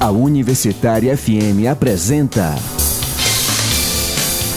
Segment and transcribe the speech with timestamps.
[0.00, 2.54] A Universitária FM apresenta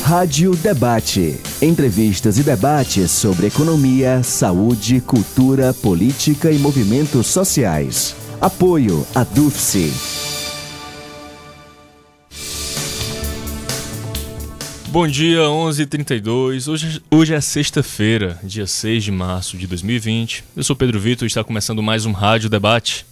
[0.03, 1.35] Rádio Debate.
[1.59, 8.15] Entrevistas e debates sobre economia, saúde, cultura, política e movimentos sociais.
[8.39, 9.91] Apoio a DUFSE.
[14.89, 16.71] Bom dia, 11h32.
[16.71, 20.43] Hoje, hoje é sexta-feira, dia 6 de março de 2020.
[20.55, 23.09] Eu sou Pedro Vitor e está começando mais um Rádio Debate.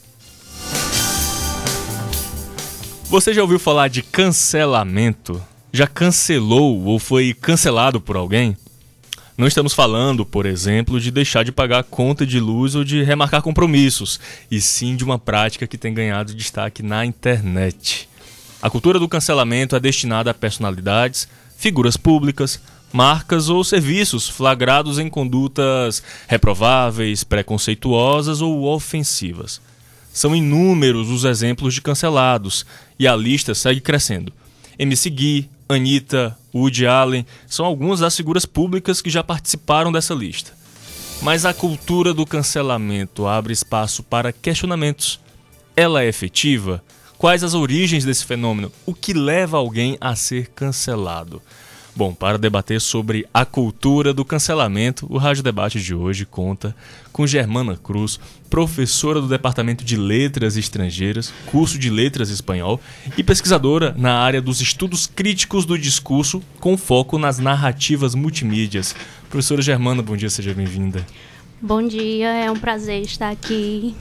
[3.10, 5.42] Você já ouviu falar de cancelamento?
[5.74, 8.56] Já cancelou ou foi cancelado por alguém?
[9.36, 13.42] Não estamos falando, por exemplo, de deixar de pagar conta de luz ou de remarcar
[13.42, 14.20] compromissos,
[14.52, 18.08] e sim de uma prática que tem ganhado destaque na internet.
[18.62, 22.62] A cultura do cancelamento é destinada a personalidades, figuras públicas,
[22.94, 29.60] marcas ou serviços flagrados em condutas reprováveis, preconceituosas ou ofensivas.
[30.12, 32.66] São inúmeros os exemplos de cancelados
[33.00, 34.34] e a lista segue crescendo.
[34.78, 40.52] MC Gui, Anitta, Woody Allen são algumas das figuras públicas que já participaram dessa lista.
[41.22, 45.20] Mas a cultura do cancelamento abre espaço para questionamentos.
[45.76, 46.84] Ela é efetiva?
[47.18, 48.72] Quais as origens desse fenômeno?
[48.86, 51.42] O que leva alguém a ser cancelado?
[52.00, 56.74] Bom, para debater sobre a cultura do cancelamento, o Rádio Debate de hoje conta
[57.12, 58.18] com Germana Cruz,
[58.50, 62.80] professora do Departamento de Letras Estrangeiras, curso de Letras Espanhol,
[63.18, 68.96] e pesquisadora na área dos estudos críticos do discurso, com foco nas narrativas multimídias.
[69.30, 71.06] Professora Germana, bom dia, seja bem-vinda.
[71.62, 73.94] Bom dia, é um prazer estar aqui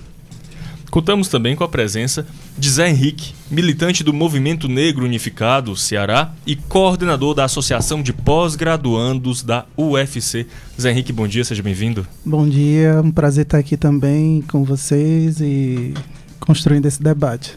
[0.91, 6.56] Contamos também com a presença de Zé Henrique, militante do Movimento Negro Unificado, Ceará, e
[6.56, 10.47] coordenador da Associação de Pós-Graduandos da UFC.
[10.80, 12.06] Zé Henrique, bom dia, seja bem-vindo.
[12.25, 15.92] Bom dia, um prazer estar aqui também com vocês e
[16.41, 17.55] construindo esse debate.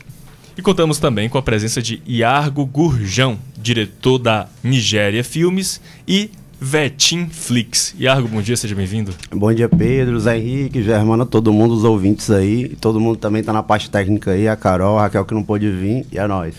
[0.57, 6.29] E contamos também com a presença de Iargo Gurjão, diretor da Nigéria Filmes, e
[6.63, 7.95] Vetim Flix.
[7.99, 9.15] Iargo, bom dia, seja bem-vindo.
[9.31, 12.77] Bom dia, Pedro, Zé Henrique, Germana, todo mundo, os ouvintes aí.
[12.79, 15.71] Todo mundo também está na parte técnica aí, a Carol, a Raquel que não pôde
[15.71, 16.53] vir, e a nós.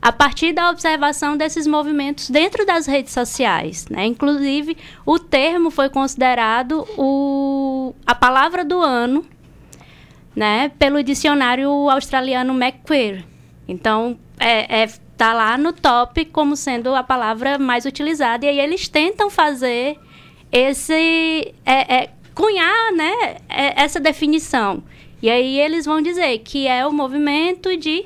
[0.00, 3.88] a partir da observação desses movimentos dentro das redes sociais.
[3.88, 4.06] Né?
[4.06, 9.26] Inclusive, o termo foi considerado o, a palavra do ano
[10.38, 13.24] né, pelo dicionário australiano McQueer.
[13.66, 18.46] Então, é, é, tá lá no top como sendo a palavra mais utilizada.
[18.46, 19.98] E aí eles tentam fazer
[20.52, 21.52] esse...
[21.66, 24.84] É, é, cunhar, né, é, essa definição.
[25.20, 28.04] E aí eles vão dizer que é o movimento de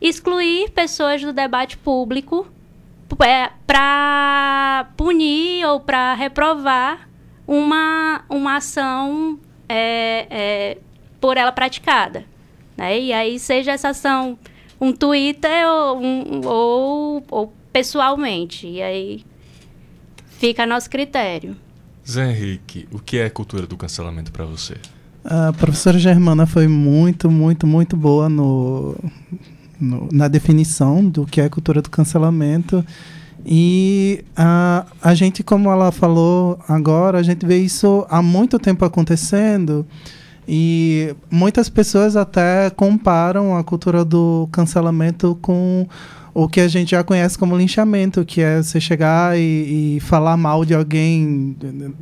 [0.00, 2.46] excluir pessoas do debate público
[3.24, 7.08] é, para punir ou para reprovar
[7.44, 9.36] uma, uma ação
[9.68, 10.78] é, é,
[11.22, 12.24] por ela praticada.
[12.76, 13.00] Né?
[13.00, 14.36] E aí, seja essa ação
[14.80, 18.66] um Twitter ou, um, ou, ou pessoalmente.
[18.66, 19.24] E aí
[20.38, 21.56] fica a nosso critério.
[22.06, 24.74] Zé Henrique, o que é cultura do cancelamento para você?
[25.24, 28.96] A professora Germana foi muito, muito, muito boa no,
[29.80, 32.84] no, na definição do que é cultura do cancelamento.
[33.46, 38.84] E a, a gente, como ela falou agora, a gente vê isso há muito tempo
[38.84, 39.86] acontecendo.
[40.46, 45.86] E muitas pessoas até comparam a cultura do cancelamento com
[46.34, 50.36] o que a gente já conhece como linchamento, que é você chegar e, e falar
[50.36, 51.56] mal de alguém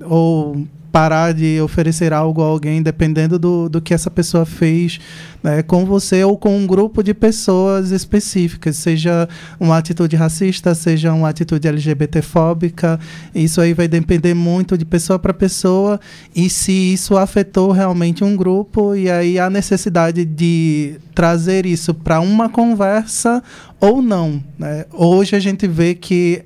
[0.04, 4.98] ou parar de oferecer algo a alguém, dependendo do, do que essa pessoa fez
[5.42, 9.28] né, com você ou com um grupo de pessoas específicas, seja
[9.58, 12.98] uma atitude racista, seja uma atitude LGBTfóbica.
[13.34, 16.00] Isso aí vai depender muito de pessoa para pessoa
[16.34, 22.20] e se isso afetou realmente um grupo, e aí a necessidade de trazer isso para
[22.20, 23.42] uma conversa
[23.80, 24.42] ou não.
[24.58, 24.84] Né?
[24.92, 26.44] Hoje a gente vê que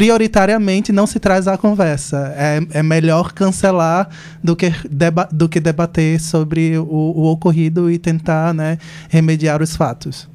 [0.00, 2.32] prioritariamente não se traz à conversa.
[2.34, 4.08] É, é melhor cancelar
[4.42, 8.78] do que, deba do que debater sobre o, o, ocorrido e tentar né,
[9.10, 10.26] remediar os fatos.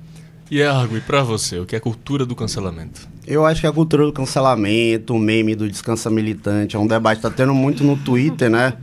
[0.51, 3.07] E Argo, e para você, o que é cultura do cancelamento?
[3.25, 7.21] Eu acho que a cultura do cancelamento, o meme do descansa militante, é um debate
[7.21, 8.73] que está tendo muito no Twitter, né?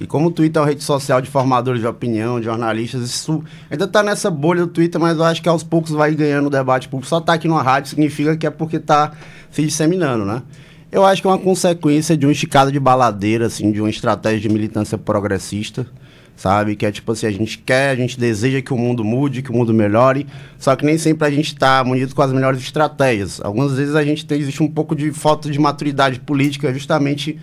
[0.00, 3.42] E como o Twitter é uma rede social de formadores de opinião, de jornalistas, isso
[3.70, 6.50] ainda está nessa bolha do Twitter, mas eu acho que aos poucos vai ganhando o
[6.50, 7.08] debate público.
[7.08, 9.12] Só estar tá aqui numa rádio significa que é porque está
[9.50, 10.42] se disseminando, né?
[10.90, 14.40] Eu acho que é uma consequência de uma esticada de baladeira, assim, de uma estratégia
[14.40, 15.86] de militância progressista,
[16.34, 16.76] sabe?
[16.76, 19.50] Que é tipo assim, a gente quer, a gente deseja que o mundo mude, que
[19.50, 20.26] o mundo melhore,
[20.58, 23.40] só que nem sempre a gente está munido com as melhores estratégias.
[23.42, 27.38] Algumas vezes a gente tem, existe um pouco de falta de maturidade política, justamente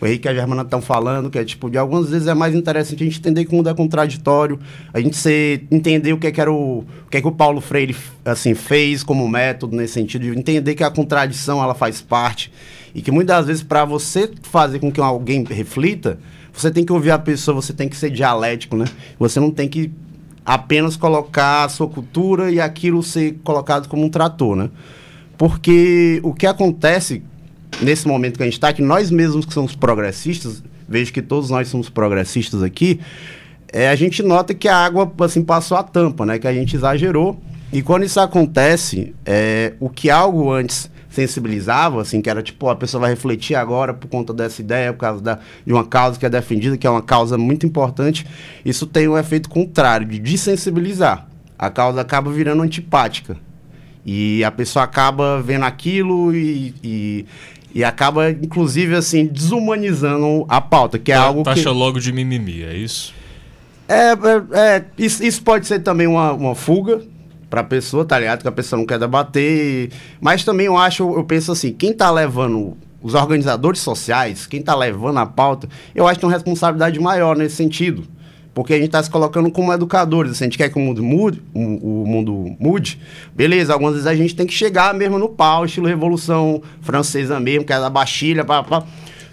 [0.00, 2.54] o Henrique e a Germana estão falando, que é tipo, de algumas vezes é mais
[2.54, 4.58] interessante a gente entender que o mundo é contraditório,
[4.92, 7.32] a gente ser, entender o que é que era o, o que é que o
[7.32, 12.02] Paulo Freire assim fez como método nesse sentido, de entender que a contradição ela faz
[12.02, 12.52] parte
[12.94, 16.18] e que muitas vezes para você fazer com que alguém reflita,
[16.52, 18.86] você tem que ouvir a pessoa, você tem que ser dialético, né?
[19.18, 19.92] Você não tem que
[20.44, 24.70] apenas colocar a sua cultura e aquilo ser colocado como um trator, né?
[25.36, 27.22] Porque o que acontece
[27.80, 31.50] nesse momento que a gente está, que nós mesmos que somos progressistas, vejo que todos
[31.50, 33.00] nós somos progressistas aqui,
[33.72, 36.38] é, a gente nota que a água assim passou a tampa, né?
[36.38, 37.40] Que a gente exagerou.
[37.72, 42.76] E quando isso acontece, é, o que algo antes sensibilizava, assim, que era tipo, a
[42.76, 46.26] pessoa vai refletir agora por conta dessa ideia, por causa da, de uma causa que
[46.26, 48.26] é defendida, que é uma causa muito importante,
[48.64, 51.26] isso tem um efeito contrário, de desensibilizar.
[51.58, 53.36] A causa acaba virando antipática.
[54.04, 57.26] E a pessoa acaba vendo aquilo e, e
[57.76, 61.68] e acaba, inclusive, assim, desumanizando a pauta, que é algo taxa que...
[61.68, 63.12] logo de mimimi, é isso?
[63.86, 64.16] É, é,
[64.54, 67.02] é isso, isso, pode ser também uma, uma fuga
[67.50, 68.40] para a pessoa, tá ligado?
[68.40, 69.90] Que a pessoa não quer debater.
[70.18, 74.74] Mas também eu acho, eu penso assim, quem tá levando os organizadores sociais, quem tá
[74.74, 78.08] levando a pauta, eu acho que tem uma responsabilidade maior nesse sentido.
[78.56, 80.38] Porque a gente está se colocando como educadores.
[80.38, 82.98] Se a gente quer que o mundo mude, o, o, mundo mude,
[83.34, 87.66] beleza, algumas vezes a gente tem que chegar mesmo no pau, estilo Revolução Francesa mesmo,
[87.66, 88.82] que é da Bastilha, pá, pá.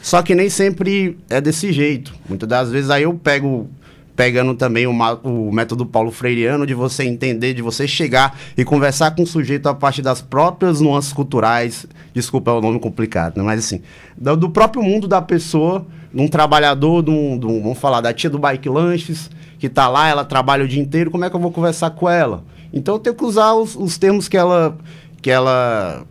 [0.01, 2.13] Só que nem sempre é desse jeito.
[2.27, 3.69] Muitas das vezes aí eu pego
[4.15, 4.91] pegando também o,
[5.23, 9.67] o, método Paulo Freireano de você entender, de você chegar e conversar com o sujeito
[9.67, 11.85] a partir das próprias nuances culturais.
[12.13, 13.43] Desculpa, é um nome complicado, né?
[13.43, 13.81] mas assim,
[14.17, 18.01] do, do próprio mundo da pessoa de um trabalhador, de um, de um, vamos falar,
[18.01, 21.29] da tia do Bike Lanches, que está lá, ela trabalha o dia inteiro, como é
[21.29, 22.43] que eu vou conversar com ela?
[22.71, 24.77] Então eu tenho que usar os, os termos que ela,
[25.21, 26.05] que ela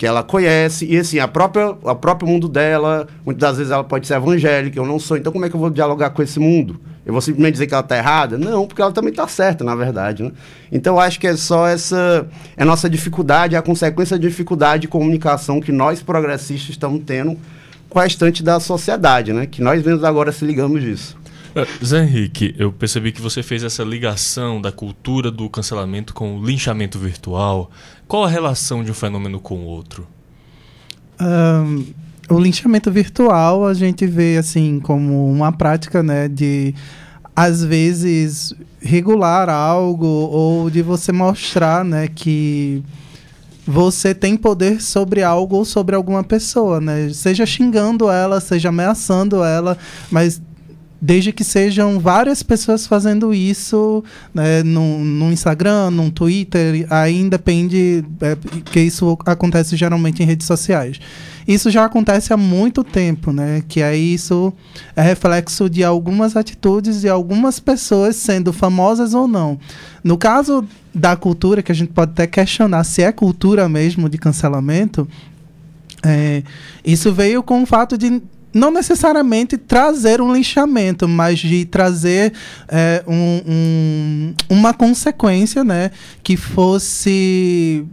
[0.00, 3.84] que ela conhece, e assim, a própria, o próprio mundo dela, muitas das vezes ela
[3.84, 6.40] pode ser evangélica, eu não sou, então como é que eu vou dialogar com esse
[6.40, 6.80] mundo?
[7.04, 8.36] Eu vou simplesmente dizer que ela está errada?
[8.36, 10.22] Não, porque ela também está certa, na verdade.
[10.22, 10.32] Né?
[10.70, 12.28] Então, eu acho que é só essa.
[12.56, 17.38] É nossa dificuldade, a consequência da dificuldade de comunicação que nós progressistas estamos tendo
[17.88, 19.46] com a restante da sociedade, né?
[19.46, 21.16] Que nós mesmos agora se ligamos disso.
[21.54, 26.36] Uh, Zé Henrique, eu percebi que você fez essa ligação da cultura do cancelamento com
[26.36, 27.70] o linchamento virtual.
[28.06, 30.06] Qual a relação de um fenômeno com o outro?
[31.20, 31.86] Um,
[32.30, 36.74] o linchamento virtual a gente vê assim como uma prática, né, de
[37.34, 42.82] às vezes regular algo ou de você mostrar, né, que
[43.66, 47.10] você tem poder sobre algo ou sobre alguma pessoa, né?
[47.12, 49.78] Seja xingando ela, seja ameaçando ela,
[50.10, 50.40] mas
[51.00, 54.04] desde que sejam várias pessoas fazendo isso
[54.34, 60.46] né, no, no Instagram, no Twitter, aí depende é, que isso acontece geralmente em redes
[60.46, 61.00] sociais.
[61.48, 63.64] Isso já acontece há muito tempo, né?
[63.66, 64.52] Que aí isso
[64.94, 69.58] é reflexo de algumas atitudes de algumas pessoas sendo famosas ou não.
[70.04, 70.64] No caso
[70.94, 75.08] da cultura, que a gente pode até questionar se é cultura mesmo de cancelamento,
[76.04, 76.42] é,
[76.84, 82.32] isso veio com o fato de não necessariamente trazer um lixamento, mas de trazer
[82.68, 85.90] é, um, um, uma consequência, né,
[86.22, 87.84] que fosse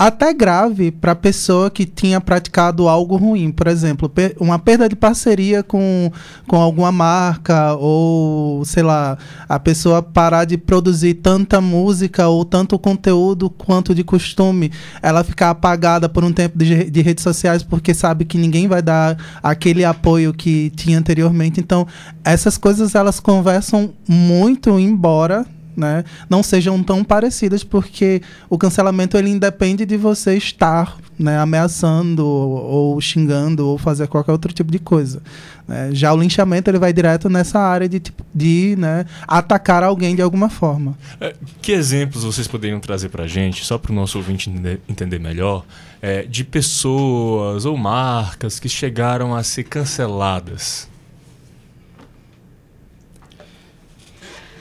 [0.00, 3.52] até grave para a pessoa que tinha praticado algo ruim.
[3.52, 6.10] Por exemplo, uma perda de parceria com,
[6.48, 12.78] com alguma marca, ou sei lá, a pessoa parar de produzir tanta música ou tanto
[12.78, 17.92] conteúdo quanto de costume, ela ficar apagada por um tempo de, de redes sociais porque
[17.92, 21.60] sabe que ninguém vai dar aquele apoio que tinha anteriormente.
[21.60, 21.86] Então,
[22.24, 25.44] essas coisas elas conversam muito, embora
[25.76, 32.24] né, não sejam tão parecidas, porque o cancelamento ele independe de você estar né, ameaçando
[32.24, 32.50] ou,
[32.94, 35.22] ou, xingando ou fazer qualquer outro tipo de coisa.
[35.68, 35.90] Né?
[35.92, 38.02] Já o linchamento ele vai direto nessa área de,
[38.34, 40.96] de né, atacar alguém de alguma forma.
[41.20, 44.50] É, que exemplos vocês poderiam trazer para a gente, só para o nosso ouvinte
[44.88, 45.64] entender melhor,
[46.00, 50.88] é, de pessoas ou marcas que chegaram a ser canceladas?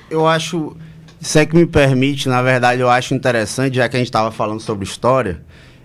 [0.10, 0.76] Eu acho
[1.20, 4.32] se é que me permite, na verdade, eu acho interessante, já que a gente estava
[4.32, 5.42] falando sobre história,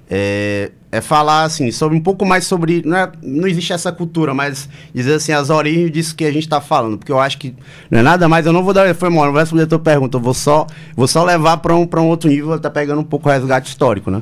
[0.08, 4.34] é, é, falar assim sobre um pouco mais sobre não, é, não existe essa cultura
[4.34, 7.54] mas dizer assim as origens disso que a gente está falando porque eu acho que
[7.90, 9.78] não é nada mais eu não vou dar foi mal não vou responder a tua
[9.78, 13.00] pergunta eu vou só vou só levar para um para um outro nível tá pegando
[13.00, 14.20] um pouco o resgate histórico né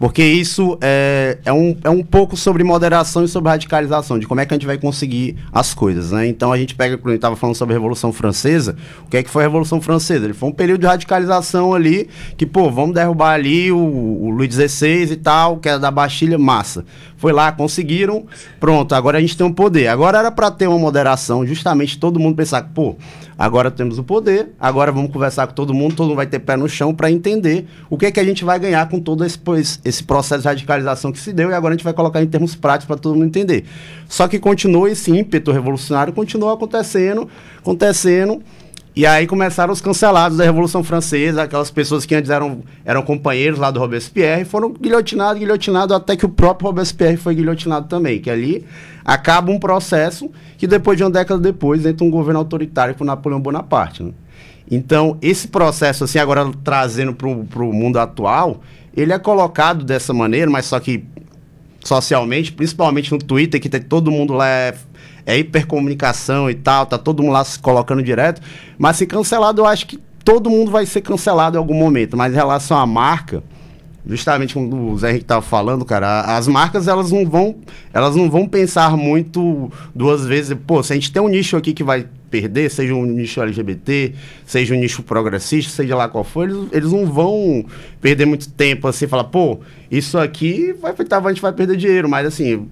[0.00, 4.40] porque isso é, é, um, é um pouco sobre moderação e sobre radicalização, de como
[4.40, 6.26] é que a gente vai conseguir as coisas, né?
[6.26, 9.18] Então a gente pega, quando a gente estava falando sobre a Revolução Francesa, o que
[9.18, 10.24] é que foi a Revolução Francesa?
[10.24, 14.54] Ele foi um período de radicalização ali, que, pô, vamos derrubar ali o, o Luís
[14.54, 16.86] XVI e tal, que era da Bastilha, massa.
[17.20, 18.24] Foi lá, conseguiram,
[18.58, 19.88] pronto, agora a gente tem um poder.
[19.88, 22.96] Agora era para ter uma moderação, justamente todo mundo pensar, pô,
[23.38, 26.56] agora temos o poder, agora vamos conversar com todo mundo, todo mundo vai ter pé
[26.56, 29.38] no chão para entender o que é que a gente vai ganhar com todo esse,
[29.84, 32.54] esse processo de radicalização que se deu e agora a gente vai colocar em termos
[32.54, 33.66] práticos para todo mundo entender.
[34.08, 38.42] Só que continua esse ímpeto revolucionário, continua acontecendo, acontecendo.
[39.00, 43.58] E aí começaram os cancelados da Revolução Francesa, aquelas pessoas que antes eram, eram companheiros
[43.58, 48.28] lá do Robespierre, foram guilhotinados, guilhotinados, até que o próprio Robespierre foi guilhotinado também, que
[48.28, 48.62] ali
[49.02, 53.40] acaba um processo que depois de uma década depois entra um governo autoritário por Napoleão
[53.40, 54.02] Bonaparte.
[54.02, 54.12] Né?
[54.70, 58.60] Então, esse processo, assim, agora trazendo para o mundo atual,
[58.94, 61.02] ele é colocado dessa maneira, mas só que
[61.82, 64.74] socialmente, principalmente no Twitter, que tem todo mundo lá é,
[65.30, 68.42] é hipercomunicação e tal, tá todo mundo lá se colocando direto.
[68.76, 72.16] Mas se cancelado, eu acho que todo mundo vai ser cancelado em algum momento.
[72.16, 73.42] Mas em relação à marca,
[74.04, 77.56] justamente como o Zé Henrique estava falando, cara, as marcas elas não vão,
[77.92, 81.72] elas não vão pensar muito duas vezes, pô, se a gente tem um nicho aqui
[81.72, 84.14] que vai perder, seja um nicho LGBT,
[84.46, 87.64] seja um nicho progressista, seja lá qual for, eles, eles não vão
[88.00, 89.60] perder muito tempo assim, falar, pô,
[89.90, 92.68] isso aqui vai afetar, a gente vai perder dinheiro, mas assim,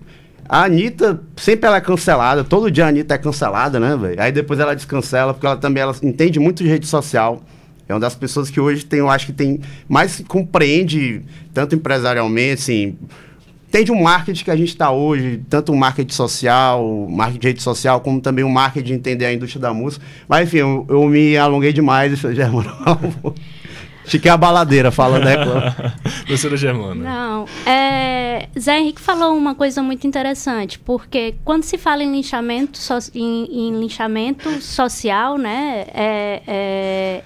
[0.49, 4.21] a Anitta, sempre ela é cancelada, todo dia a Anitta é cancelada, né, velho?
[4.21, 7.43] Aí depois ela descancela, porque ela também ela entende muito de rede social.
[7.87, 12.63] É uma das pessoas que hoje tem, eu acho que tem mais compreende, tanto empresarialmente,
[12.63, 12.97] assim,
[13.69, 17.63] entende o marketing que a gente está hoje, tanto o marketing social, marketing de rede
[17.63, 20.05] social, como também o marketing de entender a indústria da música.
[20.27, 22.13] Mas, enfim, eu, eu me alonguei demais,
[24.09, 24.11] Germano.
[24.11, 25.37] Fiquei a baladeira falando, né?
[26.27, 27.05] Professora Germana.
[27.05, 32.79] Não, é, Zé Henrique falou uma coisa muito interessante, porque quando se fala em linchamento,
[32.79, 37.23] so, em, em, linchamento social, né, é, é,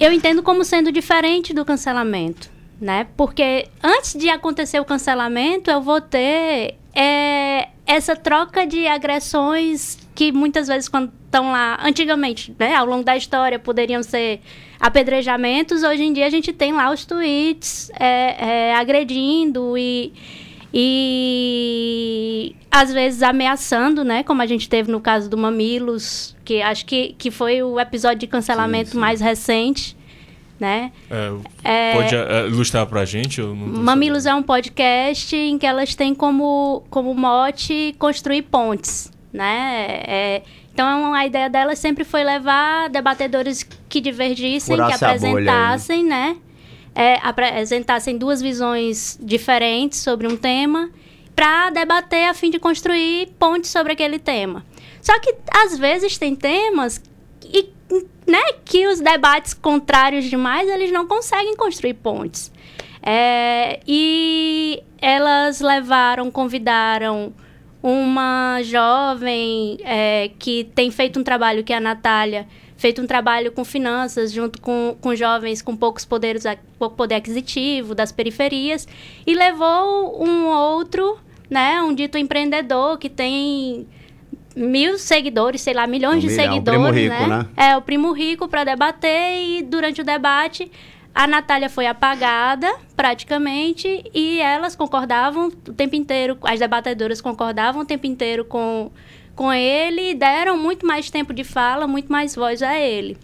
[0.00, 3.06] eu entendo como sendo diferente do cancelamento né?
[3.16, 10.32] Porque antes de acontecer o cancelamento, eu vou ter é, essa troca de agressões que
[10.32, 14.40] muitas vezes quando estão lá, antigamente, né, ao longo da história, poderiam ser
[14.82, 15.84] apedrejamentos.
[15.84, 20.12] Hoje em dia a gente tem lá os tweets é, é, agredindo e
[20.74, 24.22] e às vezes ameaçando, né?
[24.22, 28.18] Como a gente teve no caso do Mamilos, que acho que, que foi o episódio
[28.20, 28.98] de cancelamento sim, sim.
[28.98, 29.96] mais recente
[30.58, 30.92] né?
[31.10, 31.32] É,
[31.64, 33.42] é, pode é, ilustrar pra gente?
[33.42, 40.02] Mamilos é um podcast em que elas têm como, como mote construir pontes, né?
[40.06, 46.36] É, então a ideia delas sempre foi levar debatedores que divergissem, que apresentassem, né?
[46.94, 50.90] É, apresentassem duas visões diferentes sobre um tema
[51.34, 54.64] para debater a fim de construir pontes sobre aquele tema.
[55.00, 57.02] Só que às vezes tem temas
[57.44, 57.70] e
[58.26, 62.52] né, que os debates contrários demais, eles não conseguem construir pontes.
[63.02, 67.34] É, e elas levaram, convidaram
[67.82, 72.46] uma jovem é, que tem feito um trabalho, que é a Natália,
[72.76, 76.44] feito um trabalho com finanças, junto com, com jovens com poucos poderes,
[76.78, 78.86] pouco poder aquisitivo, das periferias,
[79.26, 81.18] e levou um outro,
[81.50, 83.86] né, um dito empreendedor que tem
[84.54, 87.38] mil seguidores, sei lá, milhões um de milhão, seguidores, o primo rico, né?
[87.38, 87.46] né?
[87.56, 90.70] É, o primo rico para debater e durante o debate
[91.14, 97.84] a Natália foi apagada, praticamente, e elas concordavam o tempo inteiro, as debatedoras concordavam o
[97.84, 98.90] tempo inteiro com,
[99.34, 103.18] com ele e deram muito mais tempo de fala, muito mais voz a ele,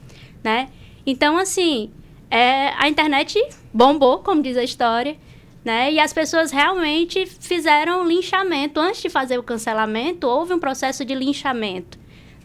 [0.45, 0.69] né?
[1.07, 1.91] Então, assim,
[2.31, 3.43] é, a internet
[3.73, 5.17] bombou, como diz a história,
[5.65, 5.91] né?
[5.91, 8.79] E as pessoas realmente fizeram linchamento.
[8.79, 11.99] Antes de fazer o cancelamento, houve um processo de linchamento,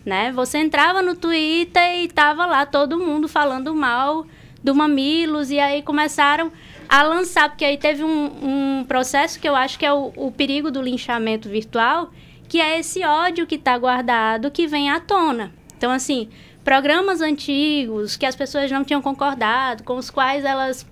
[0.05, 0.31] né?
[0.31, 4.25] Você entrava no Twitter e tava lá todo mundo falando mal
[4.63, 6.51] do Mamilos, e aí começaram
[6.88, 10.32] a lançar, porque aí teve um, um processo que eu acho que é o, o,
[10.32, 12.12] perigo do linchamento virtual,
[12.48, 15.51] que é esse ódio que está guardado, que vem à tona.
[15.75, 16.29] Então, assim,
[16.63, 20.86] programas antigos que as pessoas não tinham concordado, com os quais elas,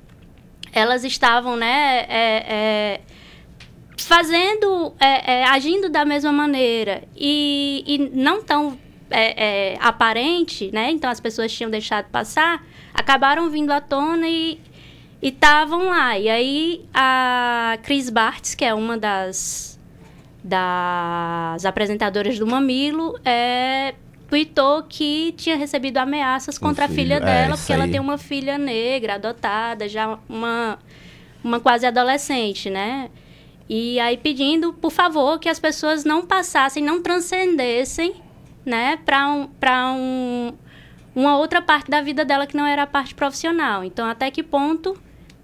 [0.73, 3.01] elas estavam, né, é, é,
[3.97, 8.77] fazendo, é, é agindo da mesma maneira e, e não tão
[9.09, 12.63] é, é, aparente, né, então as pessoas tinham deixado passar,
[13.01, 14.59] acabaram vindo à tona e
[15.21, 16.17] estavam lá.
[16.17, 19.79] E aí a Cris Bartz, que é uma das,
[20.43, 23.93] das apresentadoras do Mamilo, é,
[24.29, 28.17] tweetou que tinha recebido ameaças contra um a filha dela, é, porque ela tem uma
[28.17, 30.79] filha negra, adotada, já uma,
[31.43, 33.09] uma quase adolescente, né?
[33.69, 38.15] E aí pedindo, por favor, que as pessoas não passassem, não transcendessem,
[38.65, 39.49] né, para um,
[39.97, 40.53] um,
[41.15, 43.83] uma outra parte da vida dela que não era a parte profissional.
[43.83, 44.97] Então, até que ponto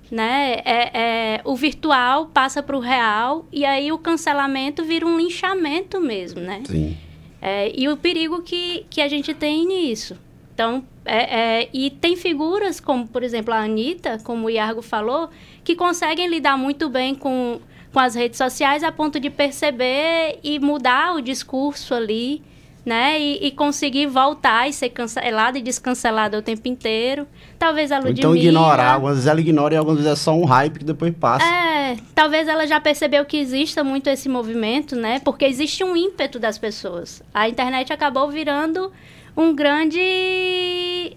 [0.10, 5.18] né, é, é o virtual passa para o real e aí o cancelamento vira um
[5.18, 6.62] linchamento mesmo, né?
[6.66, 6.98] Sim.
[7.42, 10.18] É, e o perigo que, que a gente tem nisso.
[10.54, 15.30] Então, é, é, e tem figuras como, por exemplo, a Anitta, como o Iargo falou,
[15.64, 17.60] que conseguem lidar muito bem com,
[17.94, 22.42] com as redes sociais a ponto de perceber e mudar o discurso ali
[22.88, 23.20] né?
[23.20, 27.28] E, e, conseguir voltar e ser cancelada e descancelada o tempo inteiro.
[27.60, 28.20] Talvez a Ludmilla...
[28.20, 31.14] Então ignorar, algumas vezes ela ignora e algumas vezes é só um hype que depois
[31.14, 31.46] passa.
[31.46, 35.20] É, talvez ela já percebeu que exista muito esse movimento, né?
[35.20, 37.22] Porque existe um ímpeto das pessoas.
[37.34, 38.90] A internet acabou virando
[39.36, 40.00] um grande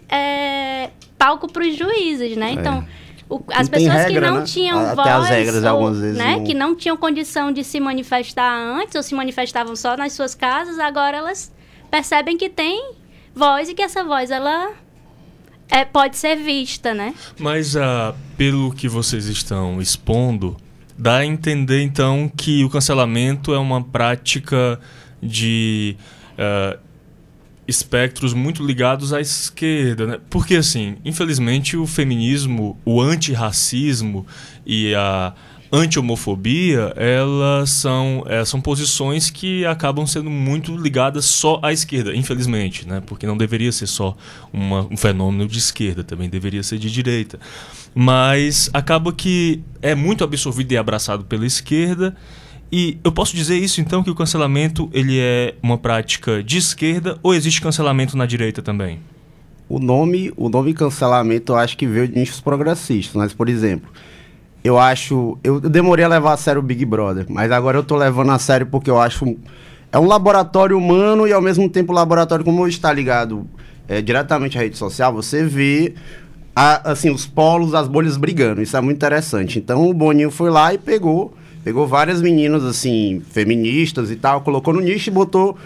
[0.09, 2.51] é, palco para os juízes, né?
[2.51, 2.53] É.
[2.55, 2.85] Então...
[3.33, 4.45] O, as pessoas regra, que não né?
[4.45, 6.45] tinham Até voz, as regras, ou, algumas vezes né, não...
[6.45, 10.81] que não tinham condição de se manifestar antes, ou se manifestavam só nas suas casas,
[10.81, 11.53] agora elas
[11.91, 12.93] percebem que tem
[13.35, 14.73] voz e que essa voz ela
[15.69, 17.15] é, pode ser vista, né?
[17.39, 20.57] Mas uh, pelo que vocês estão expondo,
[20.97, 24.79] dá a entender então que o cancelamento é uma prática
[25.23, 25.97] de
[26.33, 26.79] uh,
[27.67, 30.19] espectros muito ligados à esquerda, né?
[30.29, 34.27] Porque assim, infelizmente o feminismo, o antirracismo
[34.67, 35.33] e a
[35.73, 42.87] anti-homofobia, elas são, é, são posições que acabam sendo muito ligadas só à esquerda, infelizmente,
[42.87, 43.01] né?
[43.07, 44.17] porque não deveria ser só
[44.53, 47.39] uma, um fenômeno de esquerda, também deveria ser de direita.
[47.95, 52.17] Mas acaba que é muito absorvido e abraçado pela esquerda.
[52.73, 57.19] E eu posso dizer isso então que o cancelamento ele é uma prática de esquerda
[57.23, 59.01] ou existe cancelamento na direita também?
[59.69, 63.91] O nome, o nome cancelamento eu acho que veio de nichos progressistas, mas por exemplo,
[64.63, 65.39] eu acho.
[65.43, 68.39] Eu demorei a levar a sério o Big Brother, mas agora eu tô levando a
[68.39, 69.37] sério porque eu acho.
[69.93, 73.47] É um laboratório humano e ao mesmo tempo laboratório, como está ligado
[73.89, 75.95] é, diretamente à rede social, você vê
[76.55, 78.63] a, assim, os polos, as bolhas brigando.
[78.63, 79.59] Isso é muito interessante.
[79.59, 81.35] Então o Boninho foi lá e pegou.
[81.65, 85.59] Pegou várias meninas, assim, feministas e tal, colocou no nicho e botou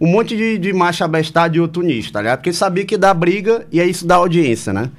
[0.00, 2.38] um monte de, de macha bestada de outro nicho, tá ligado?
[2.38, 4.90] Porque sabia que dá briga e é isso dá audiência, né?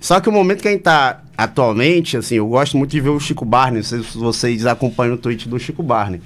[0.00, 3.10] Só que o momento que a gente tá atualmente, assim, eu gosto muito de ver
[3.10, 6.20] o Chico Barney, não sei se vocês acompanham o tweet do Chico Barney.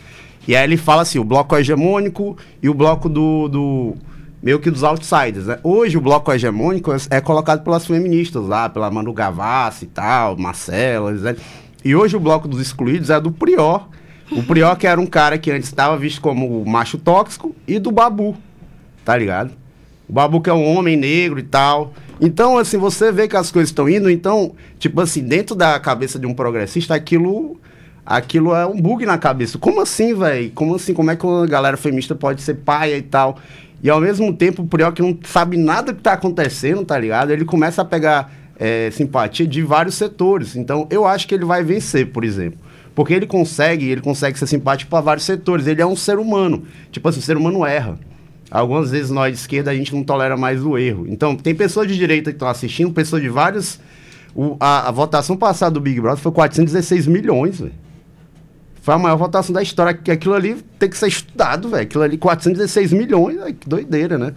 [0.46, 3.96] E aí ele fala assim, o bloco hegemônico e o bloco do, do
[4.42, 5.58] meio que dos outsiders, né?
[5.62, 10.36] Hoje o bloco hegemônico é, é colocado pelas feministas lá, pela Manu Gavassi e tal,
[10.36, 11.36] Marcela, né?
[11.84, 13.88] E hoje o bloco dos excluídos é do Prior.
[14.30, 17.92] O Prior que era um cara que antes estava visto como macho tóxico e do
[17.92, 18.36] Babu,
[19.04, 19.52] tá ligado?
[20.08, 21.92] O Babu que é um homem negro e tal.
[22.20, 26.18] Então, assim, você vê que as coisas estão indo, então, tipo assim, dentro da cabeça
[26.18, 27.58] de um progressista, aquilo
[28.04, 29.58] aquilo é um bug na cabeça.
[29.58, 30.50] Como assim, velho?
[30.50, 30.92] Como assim?
[30.92, 33.38] Como é que a galera feminista pode ser paia e tal?
[33.82, 37.30] E ao mesmo tempo, o Prior que não sabe nada que tá acontecendo, tá ligado?
[37.30, 40.54] Ele começa a pegar é, simpatia de vários setores.
[40.54, 42.60] Então, eu acho que ele vai vencer, por exemplo.
[42.94, 45.66] Porque ele consegue, ele consegue ser simpático para vários setores.
[45.66, 46.64] Ele é um ser humano.
[46.90, 47.98] Tipo assim, o ser humano erra.
[48.52, 51.06] Algumas vezes nós de esquerda a gente não tolera mais o erro.
[51.08, 53.80] Então, tem pessoas de direita que estão assistindo, pessoas de vários.
[54.34, 57.72] O, a, a, votação passada do Big Brother foi 416 milhões, velho.
[58.82, 59.94] Foi a maior votação da história.
[59.94, 61.82] Que aquilo ali tem que ser estudado, velho.
[61.82, 64.34] Aquilo ali, 416 milhões, véio, que doideira, né?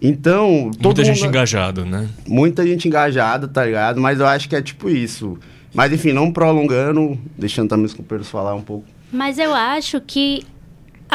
[0.00, 2.08] Então, todo Muita mundo- gente engajada, né?
[2.26, 4.00] muita gente engajada, tá ligado?
[4.00, 5.36] Mas eu acho que é tipo isso.
[5.74, 8.86] Mas enfim, não prolongando, deixando também os companheiros falar um pouco.
[9.12, 10.44] Mas eu acho que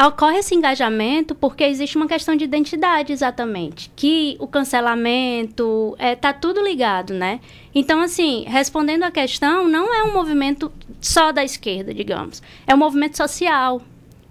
[0.04, 3.90] ocorre esse engajamento porque existe uma questão de identidade, exatamente.
[3.96, 7.40] Que o cancelamento, é, tá tudo ligado, né?
[7.74, 12.42] Então, assim, respondendo à questão, não é um movimento só da esquerda, digamos.
[12.66, 13.80] É um movimento social,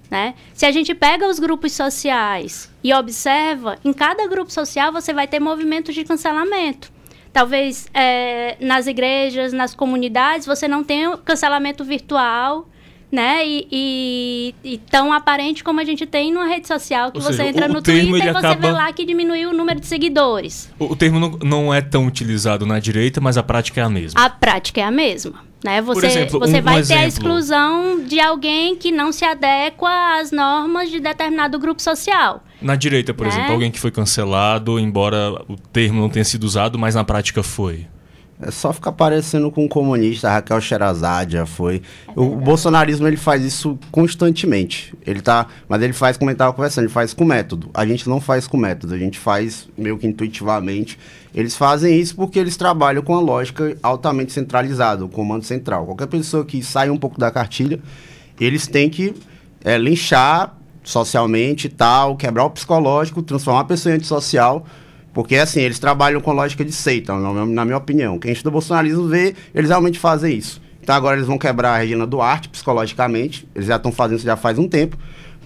[0.09, 0.35] né?
[0.53, 5.27] Se a gente pega os grupos sociais e observa, em cada grupo social você vai
[5.27, 6.93] ter movimentos de cancelamento.
[7.33, 12.69] Talvez é, nas igrejas, nas comunidades, você não tenha cancelamento virtual,
[13.15, 13.47] né?
[13.47, 17.37] E, e- e tão aparente como a gente tem numa rede social, que Ou você
[17.37, 19.49] seja, entra o- no o termo, Twitter ele e você acaba- vê lá que diminuiu
[19.49, 20.69] o número de seguidores.
[20.77, 23.89] O, o termo não, não é tão utilizado na direita, mas a prática é a
[23.89, 24.19] mesma.
[24.23, 25.43] A prática é a mesma.
[25.63, 25.81] Né?
[25.81, 27.07] Você, exemplo, você um- um vai ter a exemplo.
[27.07, 32.43] exclusão de alguém que não se adequa às normas de determinado grupo social.
[32.61, 33.33] Na direita, por Né?
[33.33, 37.41] exemplo, alguém que foi cancelado, embora o termo não tenha sido usado, mas na prática
[37.41, 37.87] foi.
[38.41, 41.81] É só ficar parecendo com um comunista, Raquel Sherazade já foi.
[42.15, 44.93] o, o bolsonarismo ele faz isso constantemente.
[45.07, 47.69] Ele tá, mas ele faz como ele tava conversando, ele faz com método.
[47.73, 50.99] A gente não faz com método, a gente faz meio que intuitivamente.
[51.33, 55.85] Eles fazem isso porque eles trabalham com a lógica altamente centralizada, o comando central.
[55.85, 57.79] Qualquer pessoa que sai um pouco da cartilha,
[58.39, 59.13] eles têm que
[59.63, 64.65] é, linchar socialmente e tal, quebrar o psicológico, transformar a pessoa em antissocial.
[65.15, 68.19] Porque, assim, eles trabalham com lógica de seita, na minha, opinião.
[68.19, 70.61] Quem estuda bolsonarismo vê, eles realmente fazem isso.
[70.81, 73.47] Então, agora eles vão quebrar a Regina Duarte psicologicamente.
[73.55, 74.97] Eles já estão fazendo isso já faz um tempo.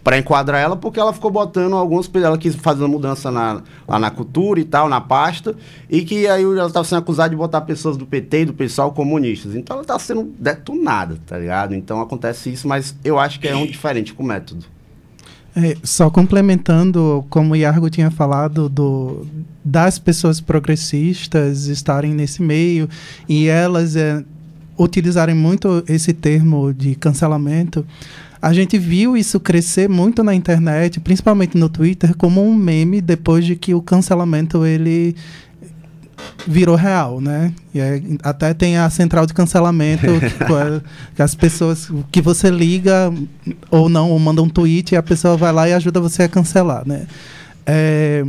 [0.03, 2.09] Para enquadrar ela, porque ela ficou botando alguns.
[2.15, 5.55] Ela quis fazer uma mudança na, lá na cultura e tal, na pasta.
[5.87, 8.91] E que aí ela estava sendo acusada de botar pessoas do PT e do pessoal
[8.91, 9.53] comunistas.
[9.53, 11.75] Então, ela está sendo detonada, tá ligado?
[11.75, 14.65] Então, acontece isso, mas eu acho que é um diferente com o método.
[15.55, 19.25] É, só complementando, como o Iargo tinha falado, do,
[19.65, 22.87] das pessoas progressistas estarem nesse meio
[23.27, 24.23] e elas é,
[24.77, 27.85] utilizarem muito esse termo de cancelamento,
[28.41, 33.45] a gente viu isso crescer muito na internet, principalmente no Twitter, como um meme depois
[33.45, 35.15] de que o cancelamento ele
[36.47, 37.53] virou real, né?
[37.73, 40.81] E aí, até tem a central de cancelamento, que, é-
[41.15, 43.13] que as pessoas que você liga
[43.69, 46.29] ou não, ou manda um tweet e a pessoa vai lá e ajuda você a
[46.29, 47.07] cancelar, né?
[47.65, 48.25] É,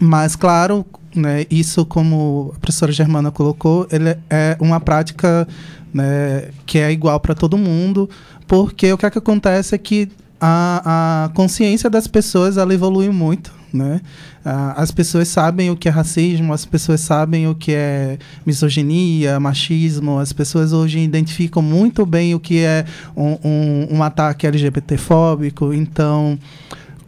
[0.00, 0.84] mas claro,
[1.14, 5.46] né, isso como a professora Germana colocou, ele é uma prática
[5.92, 8.08] né, que é igual para todo mundo,
[8.46, 10.08] porque o que, é que acontece é que
[10.40, 14.00] a, a consciência das pessoas ela evolui muito, né?
[14.44, 19.38] Ah, as pessoas sabem o que é racismo, as pessoas sabem o que é misoginia,
[19.40, 22.84] machismo, as pessoas hoje identificam muito bem o que é
[23.16, 26.38] um, um, um ataque LGBTfóbico, então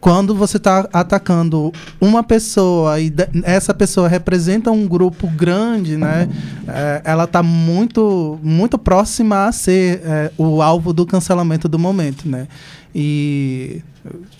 [0.05, 6.29] quando você está atacando uma pessoa e essa pessoa representa um grupo grande, né?
[6.67, 12.29] é, ela está muito, muito próxima a ser é, o alvo do cancelamento do momento,
[12.29, 12.47] né?
[12.93, 13.81] E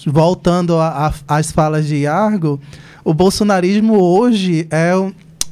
[0.05, 0.75] voltando
[1.27, 2.59] às falas de Argo,
[3.03, 4.91] o bolsonarismo hoje é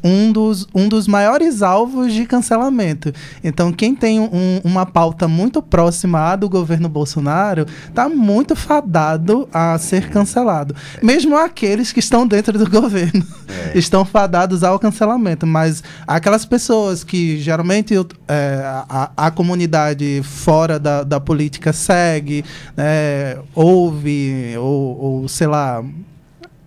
[0.03, 3.13] um- dos, um dos maiores alvos de cancelamento.
[3.43, 9.47] Então, quem tem um- uma pauta muito próxima à do governo Bolsonaro está muito fadado
[9.53, 10.75] a ser cancelado.
[11.01, 13.25] Mesmo aqueles que estão dentro do governo
[13.73, 15.45] estão fadados ao cancelamento.
[15.47, 17.93] Mas aquelas pessoas que geralmente
[18.27, 22.43] é, a, a comunidade fora da, da política segue,
[22.75, 25.83] né, ouve, ou, ou sei lá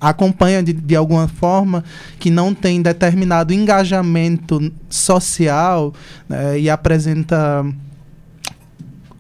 [0.01, 1.85] acompanha de, de alguma forma
[2.19, 5.93] que não tem determinado engajamento social
[6.29, 7.65] né, e apresenta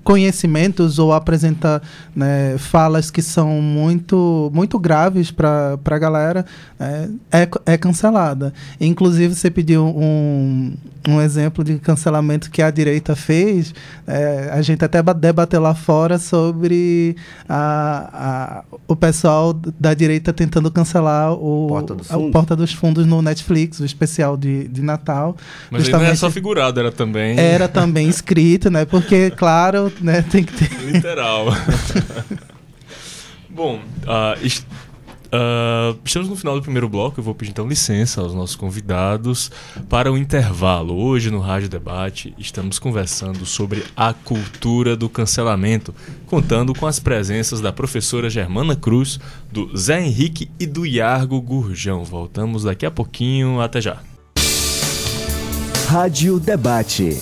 [0.07, 1.83] conhecimentos ou apresenta
[2.15, 6.47] né, falas que são muito muito graves para a galera
[6.79, 10.75] né, é, é cancelada inclusive você pediu um,
[11.09, 13.75] um exemplo de cancelamento que a direita fez
[14.07, 17.17] é, a gente até ba- debateu lá fora sobre
[17.49, 22.31] a, a- o pessoal da direita tentando cancelar o Porta dos a- Fundos.
[22.33, 25.37] Porta dos Fundos no Netflix o especial de, de Natal
[25.69, 28.85] Mas aí não é só figurado, era também era também escrito, né?
[28.85, 30.71] Porque, claro, né, tem que ter.
[30.93, 31.47] literal.
[33.49, 34.67] Bom, ah, est-
[35.33, 37.19] ah, estamos no final do primeiro bloco.
[37.19, 39.51] Eu vou pedir então licença aos nossos convidados
[39.89, 40.95] para o intervalo.
[40.95, 45.95] Hoje no Rádio Debate estamos conversando sobre a cultura do cancelamento,
[46.27, 49.19] contando com as presenças da professora Germana Cruz,
[49.51, 52.05] do Zé Henrique e do Iargo Gurjão.
[52.05, 53.61] Voltamos daqui a pouquinho.
[53.61, 53.99] Até já.
[55.89, 57.17] Rádio Debate.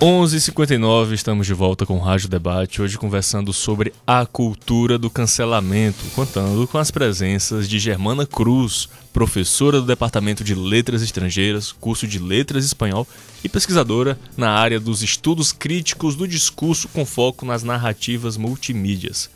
[0.00, 6.02] 11h59, estamos de volta com o Rádio Debate, hoje conversando sobre a cultura do cancelamento,
[6.14, 12.18] contando com as presenças de Germana Cruz, professora do Departamento de Letras Estrangeiras, curso de
[12.18, 13.06] Letras Espanhol
[13.44, 19.28] e pesquisadora na área dos estudos críticos do discurso com foco nas narrativas multimídias.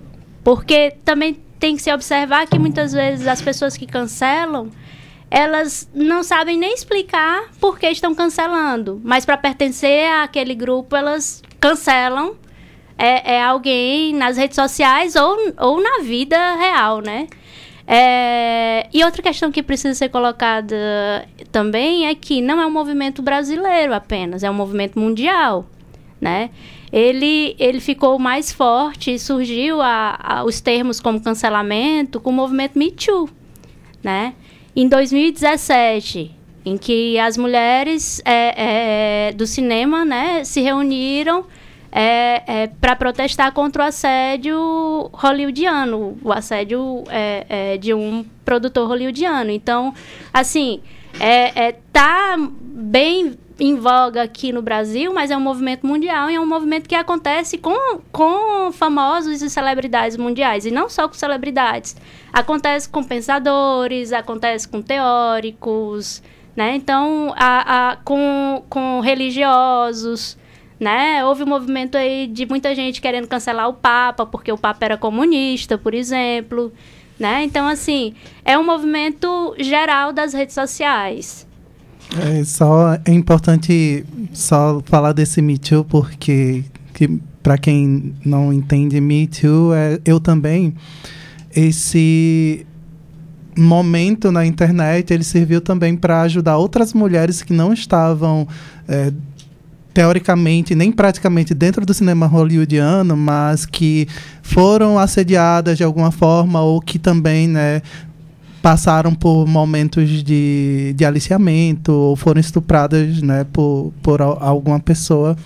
[0.42, 4.68] Porque também tem que se observar que muitas vezes as pessoas que cancelam,
[5.30, 9.00] elas não sabem nem explicar por que estão cancelando.
[9.04, 12.34] Mas para pertencer àquele grupo, elas cancelam
[13.02, 17.26] é, é alguém nas redes sociais ou, ou na vida real, né?
[17.84, 23.20] É, e outra questão que precisa ser colocada também é que não é um movimento
[23.20, 25.66] brasileiro apenas, é um movimento mundial,
[26.20, 26.50] né?
[26.92, 32.78] Ele, ele ficou mais forte, surgiu a, a, os termos como cancelamento com o movimento
[32.78, 33.28] Me Too,
[34.00, 34.32] né?
[34.76, 36.30] Em 2017,
[36.64, 41.44] em que as mulheres é, é, do cinema né, se reuniram
[41.92, 44.58] é, é para protestar contra o assédio
[45.12, 49.50] hollywoodiano, o assédio é, é, de um produtor hollywoodiano.
[49.50, 49.94] Então,
[50.32, 50.80] assim,
[51.20, 56.34] é, é, tá bem em voga aqui no Brasil, mas é um movimento mundial e
[56.34, 61.14] é um movimento que acontece com, com famosos e celebridades mundiais, e não só com
[61.14, 61.94] celebridades.
[62.32, 66.22] Acontece com pensadores, acontece com teóricos,
[66.56, 66.74] né?
[66.74, 70.36] Então, a, a, com, com religiosos,
[70.82, 71.24] né?
[71.24, 74.96] Houve um movimento aí de muita gente querendo cancelar o Papa, porque o Papa era
[74.98, 76.72] comunista, por exemplo,
[77.20, 77.44] né?
[77.44, 78.14] Então, assim,
[78.44, 81.46] é um movimento geral das redes sociais.
[82.18, 87.08] É, só é importante só falar desse Me Too, porque que,
[87.44, 90.74] para quem não entende Me Too, é, eu também,
[91.54, 92.66] esse
[93.56, 98.48] momento na internet, ele serviu também para ajudar outras mulheres que não estavam...
[98.88, 99.12] É,
[99.92, 104.08] teoricamente nem praticamente dentro do cinema hollywoodiano, mas que
[104.42, 107.82] foram assediadas de alguma forma ou que também, né,
[108.62, 115.36] passaram por momentos de, de aliciamento ou foram estupradas, né, por, por alguma pessoa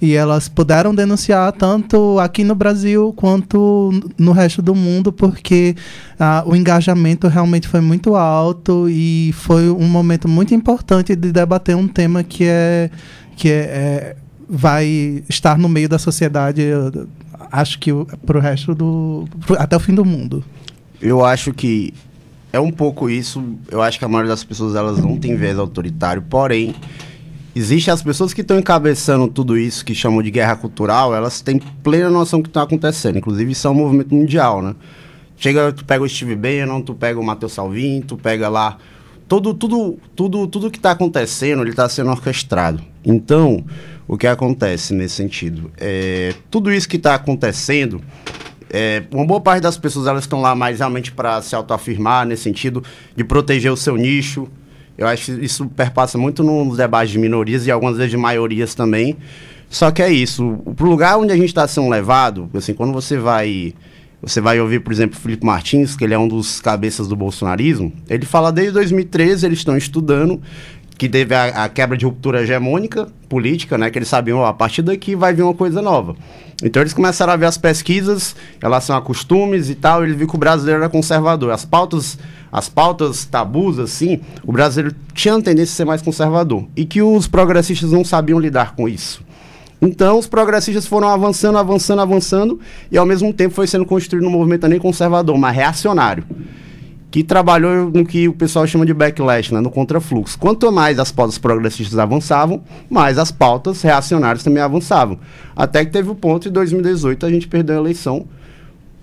[0.00, 5.74] e elas puderam denunciar tanto aqui no Brasil quanto no resto do mundo, porque
[6.20, 11.74] ah, o engajamento realmente foi muito alto e foi um momento muito importante de debater
[11.74, 12.90] um tema que é
[13.36, 14.16] que é, é,
[14.48, 16.62] vai estar no meio da sociedade,
[17.52, 17.90] acho que
[18.24, 19.28] para o resto do.
[19.58, 20.42] até o fim do mundo.
[21.00, 21.92] Eu acho que
[22.56, 23.44] é um pouco isso.
[23.70, 26.74] Eu acho que a maioria das pessoas elas não tem viés autoritário, porém.
[27.54, 31.58] Existem as pessoas que estão encabeçando tudo isso, que chamam de guerra cultural, elas têm
[31.58, 33.16] plena noção do que está acontecendo.
[33.16, 34.74] Inclusive, isso é um movimento mundial, né?
[35.38, 38.76] Chega, tu pega o Steve Bannon, tu pega o Matheus Salvin, tu pega lá
[39.26, 42.82] todo, tudo, tudo, tudo que está acontecendo, ele está sendo orquestrado.
[43.04, 43.64] Então,
[44.06, 45.70] o que acontece nesse sentido?
[45.78, 48.02] É, tudo isso que está acontecendo,
[48.70, 52.42] é, uma boa parte das pessoas elas estão lá mais realmente para se autoafirmar, nesse
[52.42, 52.82] sentido
[53.14, 54.48] de proteger o seu nicho.
[54.98, 58.74] Eu acho que isso perpassa muito nos debates de minorias e algumas vezes de maiorias
[58.74, 59.16] também.
[59.68, 63.18] Só que é isso, o lugar onde a gente está sendo levado, assim, quando você
[63.18, 63.74] vai
[64.22, 67.92] você vai ouvir, por exemplo, Felipe Martins, que ele é um dos cabeças do bolsonarismo.
[68.08, 70.40] Ele fala desde 2013, eles estão estudando
[70.98, 73.90] que teve a, a, quebra de ruptura hegemônica política, né?
[73.90, 76.16] Que eles sabiam, a partir daqui vai vir uma coisa nova.
[76.62, 80.28] Então eles começaram a ver as pesquisas em relação a costumes e tal, eles viram
[80.28, 81.50] que o brasileiro era conservador.
[81.50, 82.18] As pautas
[82.50, 86.66] as pautas tabus, assim, o brasileiro tinha a tendência a ser mais conservador.
[86.74, 89.22] E que os progressistas não sabiam lidar com isso.
[89.82, 92.58] Então, os progressistas foram avançando, avançando, avançando,
[92.90, 96.24] e ao mesmo tempo foi sendo construído um movimento nem conservador, mas reacionário
[97.10, 100.38] que trabalhou no que o pessoal chama de backlash, né, no contrafluxo.
[100.38, 105.18] Quanto mais as pautas progressistas avançavam, mais as pautas reacionárias também avançavam.
[105.54, 108.26] Até que teve o ponto em 2018 a gente perdeu a eleição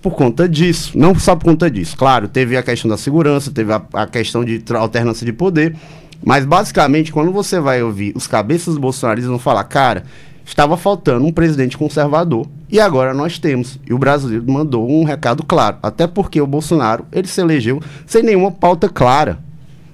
[0.02, 0.96] por conta disso.
[0.96, 1.96] Não só por conta disso.
[1.96, 5.74] Claro, teve a questão da segurança, teve a, a questão de alternância de poder.
[6.22, 10.04] Mas basicamente, quando você vai ouvir os cabeças bolsonaristas vão falar, cara,
[10.44, 13.78] estava faltando um presidente conservador e agora nós temos.
[13.88, 18.20] E o brasileiro mandou um recado claro, até porque o Bolsonaro ele se elegeu sem
[18.20, 19.38] nenhuma pauta clara.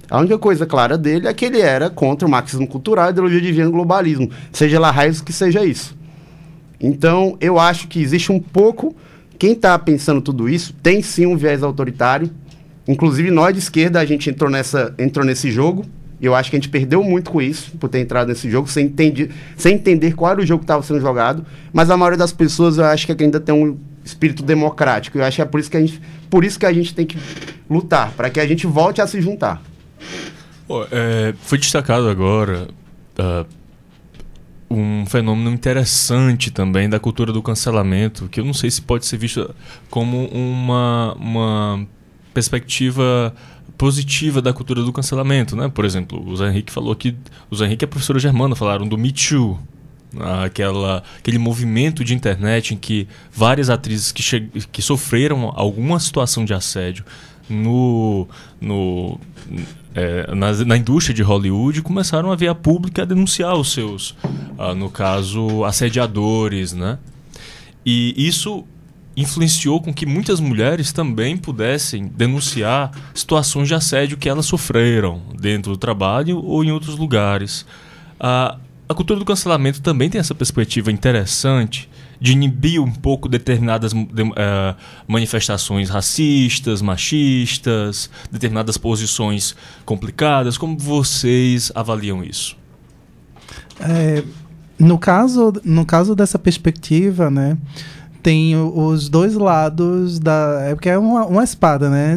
[0.09, 3.39] A única coisa clara dele é que ele era contra o marxismo cultural e ideologia
[3.39, 5.95] de no globalismo, seja lá raios que seja isso.
[6.81, 8.97] Então, eu acho que existe um pouco.
[9.39, 12.31] Quem está pensando tudo isso tem sim um viés autoritário.
[12.89, 15.85] Inclusive, nós de esquerda, a gente entrou, nessa, entrou nesse jogo
[16.27, 18.87] eu acho que a gente perdeu muito com isso, por ter entrado nesse jogo, sem,
[18.87, 21.45] entendi, sem entender qual era o jogo que estava sendo jogado.
[21.73, 25.19] Mas a maioria das pessoas, eu acho que ainda tem um espírito democrático.
[25.19, 27.07] Eu acho que é por isso que a gente, por isso que a gente tem
[27.07, 27.17] que
[27.69, 29.63] lutar, para que a gente volte a se juntar.
[30.91, 32.69] é, foi destacado agora
[33.19, 33.47] uh,
[34.71, 39.17] um fenômeno interessante também da cultura do cancelamento, que eu não sei se pode ser
[39.17, 39.55] visto
[39.89, 41.87] como uma, uma
[42.33, 43.35] perspectiva
[43.81, 45.67] positiva da cultura do cancelamento, né?
[45.71, 47.17] Por exemplo, o Zé Henrique falou que
[47.51, 49.59] o Zé Henrique e a professora Germana falaram do Me Too,
[50.45, 54.23] aquela, aquele movimento de internet em que várias atrizes que,
[54.71, 57.07] que sofreram alguma situação de assédio
[57.49, 58.29] no,
[58.61, 59.19] no,
[59.95, 64.15] é, na, na, indústria de Hollywood começaram a via pública a denunciar os seus,
[64.59, 66.99] ah, no caso, assediadores, né?
[67.87, 68.63] E isso
[69.17, 75.73] influenciou com que muitas mulheres também pudessem denunciar situações de assédio que elas sofreram dentro
[75.73, 77.67] do trabalho ou em outros lugares.
[78.19, 78.57] A,
[78.89, 81.89] a cultura do cancelamento também tem essa perspectiva interessante
[82.21, 84.77] de inibir um pouco determinadas de, uh,
[85.09, 90.59] manifestações racistas, machistas, determinadas posições complicadas.
[90.59, 92.57] Como vocês avaliam isso?
[93.81, 94.23] É,
[94.79, 97.57] no caso, no caso dessa perspectiva, né?
[98.23, 100.63] Tem os dois lados da.
[100.65, 102.17] É porque é uma, uma espada, né?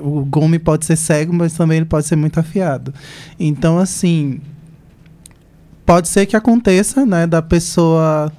[0.00, 2.92] O gume pode ser cego, mas também ele pode ser muito afiado.
[3.38, 4.40] Então, assim.
[5.86, 7.26] Pode ser que aconteça, né?
[7.26, 8.32] Da pessoa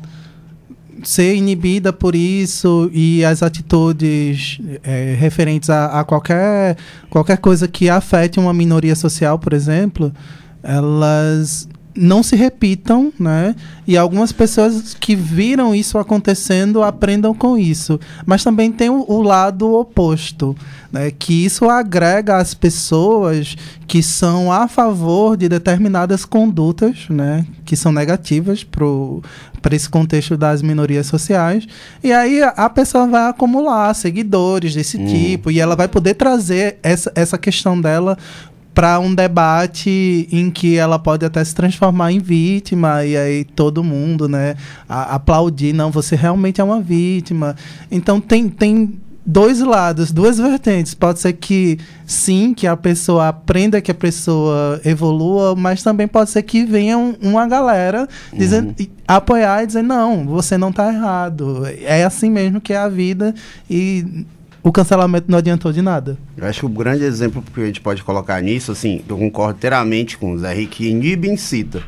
[1.04, 6.78] ser inibida por isso e as atitudes é, referentes a, a, qualquer,
[7.10, 10.14] qualquer coisa que afete uma minoria social, por exemplo,
[10.62, 13.56] elas não se repitam, né?
[13.86, 18.00] E algumas pessoas que viram isso acontecendo aprendam com isso.
[18.26, 20.56] Mas também tem o, o, lado oposto,
[20.92, 21.12] né?
[21.12, 27.46] Que isso agrega as pessoas que são a favor de determinadas condutas, né?
[27.66, 31.68] Que são negativas para esse contexto das minorias sociais.
[32.02, 35.06] E aí a, a pessoa vai acumular seguidores desse hum.
[35.06, 38.18] tipo e ela vai poder trazer essa, essa questão dela
[38.74, 43.84] para um debate em que ela pode até se transformar em vítima e aí todo
[43.84, 44.56] mundo, né,
[44.88, 47.56] a, aplaudir, não, você realmente é uma vítima.
[47.92, 50.94] Então tem tem dois lados, duas vertentes.
[50.94, 56.30] Pode ser que sim, que a pessoa aprenda, que a pessoa evolua, mas também pode
[56.30, 58.88] ser que venha um, uma galera dizendo, uhum.
[59.08, 61.64] apoiar e dizer não, você não está errado.
[61.82, 63.34] É assim mesmo que é a vida
[63.70, 64.26] e
[64.64, 66.18] o cancelamento não adiantou de nada.
[66.38, 69.58] Eu acho que o grande exemplo que a gente pode colocar nisso, assim, eu concordo
[69.58, 71.82] inteiramente com o Zé Henrique e bem cita,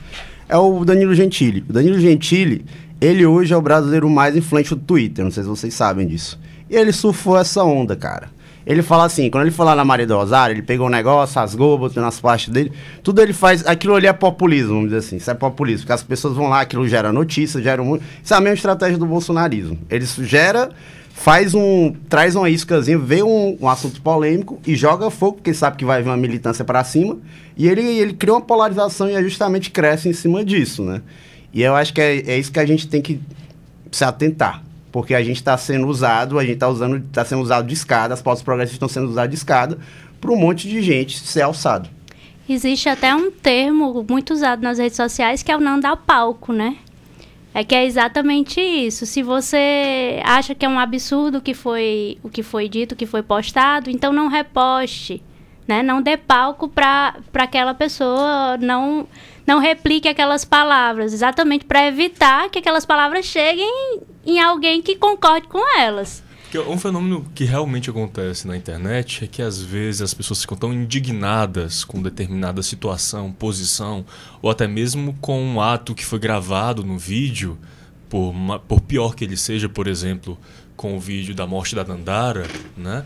[0.49, 1.63] é o Danilo Gentili.
[1.69, 2.65] O Danilo Gentili,
[2.99, 6.39] ele hoje é o brasileiro mais influente do Twitter, não sei se vocês sabem disso.
[6.69, 8.29] E ele surfou essa onda, cara.
[8.65, 11.77] Ele fala assim, quando ele falar na Maria do Rosário, ele pegou um negócio, rasgou,
[11.77, 12.71] botou nas partes dele,
[13.03, 16.01] tudo ele faz, aquilo ali é populismo, vamos dizer assim, isso é populismo, porque as
[16.01, 19.77] pessoas vão lá, aquilo gera notícia, gera muito, isso é a mesma estratégia do bolsonarismo.
[19.89, 20.69] Ele gera
[21.13, 21.93] faz um.
[22.09, 26.01] traz uma iscazinha, vê um, um, assunto polêmico e joga fogo, porque sabe que vai
[26.01, 27.19] vir uma militância para cima.
[27.55, 31.01] E ele, ele cria uma polarização e é justamente cresce em cima disso, né?
[31.53, 33.21] E eu acho que é, é isso que a gente tem que
[33.91, 34.63] se atentar.
[34.91, 38.13] Porque a gente está sendo usado, a gente está usando, está sendo usado de escada,
[38.13, 39.77] as pautas progressistas estão sendo usadas de escada
[40.19, 41.89] para um monte de gente ser alçado.
[42.49, 46.51] Existe até um termo muito usado nas redes sociais que é o não dar palco,
[46.51, 46.77] né?
[47.53, 49.05] É que é exatamente isso.
[49.05, 52.95] Se você acha que é um absurdo o que foi, o que foi dito, o
[52.95, 55.23] que foi postado, então não reposte,
[55.67, 55.83] né?
[55.83, 59.07] Não dê palco para aquela pessoa, não
[59.45, 65.47] não replique aquelas palavras, exatamente para evitar que aquelas palavras cheguem em alguém que concorde
[65.47, 66.23] com elas.
[66.61, 70.73] Um fenômeno que realmente acontece na internet é que às vezes as pessoas ficam tão
[70.73, 74.05] indignadas com determinada situação, posição,
[74.41, 77.57] ou até mesmo com um ato que foi gravado no vídeo,
[78.09, 78.33] por,
[78.67, 80.37] por pior que ele seja, por exemplo,
[80.75, 82.47] com o vídeo da morte da Dandara,
[82.77, 83.03] né?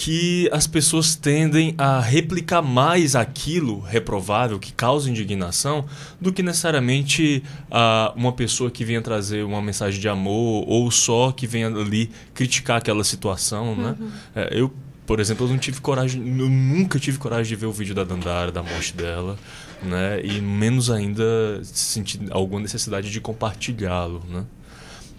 [0.00, 5.84] Que as pessoas tendem a replicar mais aquilo reprovável que causa indignação
[6.18, 11.32] do que necessariamente uh, uma pessoa que venha trazer uma mensagem de amor ou só
[11.32, 13.94] que venha ali criticar aquela situação, né?
[14.00, 14.06] uhum.
[14.06, 14.12] né?
[14.36, 14.72] É, eu,
[15.06, 18.02] por exemplo, eu não tive coragem, eu nunca tive coragem de ver o vídeo da
[18.02, 19.38] Dandara, da morte dela,
[19.82, 20.24] né?
[20.24, 24.46] E menos ainda sentir alguma necessidade de compartilhá-lo, né?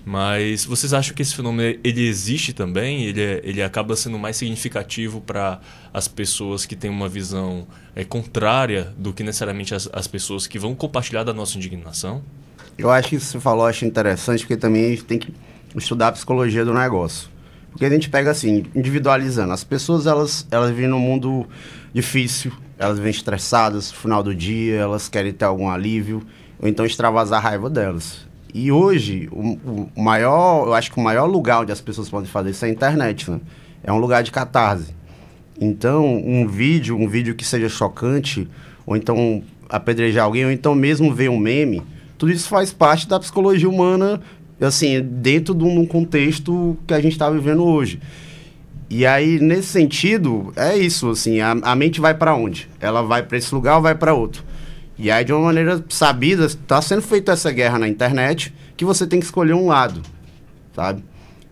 [0.03, 3.03] Mas vocês acham que esse fenômeno ele existe também?
[3.03, 5.59] Ele, é, ele acaba sendo mais significativo para
[5.93, 10.57] as pessoas que têm uma visão é, contrária do que necessariamente as, as pessoas que
[10.57, 12.23] vão compartilhar da nossa indignação?
[12.77, 15.33] Eu acho que isso você falou, acho interessante, porque também a gente tem que
[15.75, 17.29] estudar a psicologia do negócio.
[17.69, 19.53] Porque a gente pega assim, individualizando.
[19.53, 21.47] As pessoas, elas, elas vivem num mundo
[21.93, 26.25] difícil, elas vêm estressadas no final do dia, elas querem ter algum alívio,
[26.59, 28.30] ou então extravasar a raiva delas.
[28.53, 32.29] E hoje, o, o, maior, eu acho que o maior lugar onde as pessoas podem
[32.29, 33.39] fazer isso é a internet, né?
[33.83, 34.93] É um lugar de catarse.
[35.59, 38.47] Então, um vídeo, um vídeo que seja chocante,
[38.85, 41.81] ou então apedrejar alguém, ou então mesmo ver um meme,
[42.17, 44.21] tudo isso faz parte da psicologia humana,
[44.59, 47.99] assim, dentro de um contexto que a gente está vivendo hoje.
[48.89, 52.67] E aí, nesse sentido, é isso, assim, a, a mente vai para onde?
[52.79, 54.43] Ela vai para esse lugar ou vai para outro?
[55.01, 59.07] E aí, de uma maneira sabida, está sendo feita essa guerra na internet que você
[59.07, 59.99] tem que escolher um lado,
[60.75, 61.03] sabe?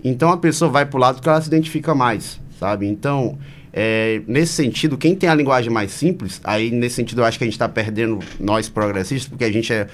[0.03, 2.85] Então a pessoa vai para o lado que ela se identifica mais, sabe?
[2.85, 3.39] Então,
[3.73, 7.43] é, nesse sentido, quem tem a linguagem mais simples, aí nesse sentido eu acho que
[7.43, 9.87] a gente está perdendo nós progressistas, porque a gente é.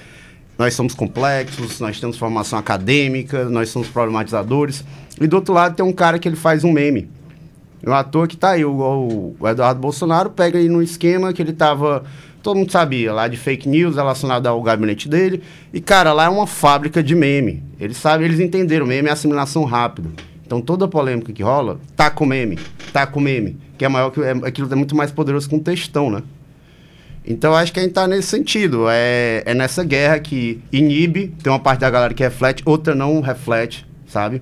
[0.58, 4.84] Nós somos complexos, nós temos formação acadêmica, nós somos problematizadores.
[5.18, 7.08] E do outro lado tem um cara que ele faz um meme.
[7.86, 11.52] Um ator que está aí, o, o Eduardo Bolsonaro, pega aí no esquema que ele
[11.52, 12.04] estava
[12.46, 15.42] todo mundo sabia, lá de fake news relacionada ao gabinete dele.
[15.72, 17.64] E, cara, lá é uma fábrica de meme.
[17.80, 20.10] Eles sabem, eles entenderam, meme é assimilação rápida.
[20.46, 22.56] Então toda polêmica que rola, tá com meme,
[22.92, 23.56] tá com meme.
[23.76, 24.20] Que é maior que.
[24.20, 26.22] É, aquilo é muito mais poderoso que um textão, né?
[27.26, 28.86] Então acho que a gente tá nesse sentido.
[28.88, 33.20] É, é nessa guerra que inibe, tem uma parte da galera que reflete, outra não
[33.20, 34.40] reflete, sabe?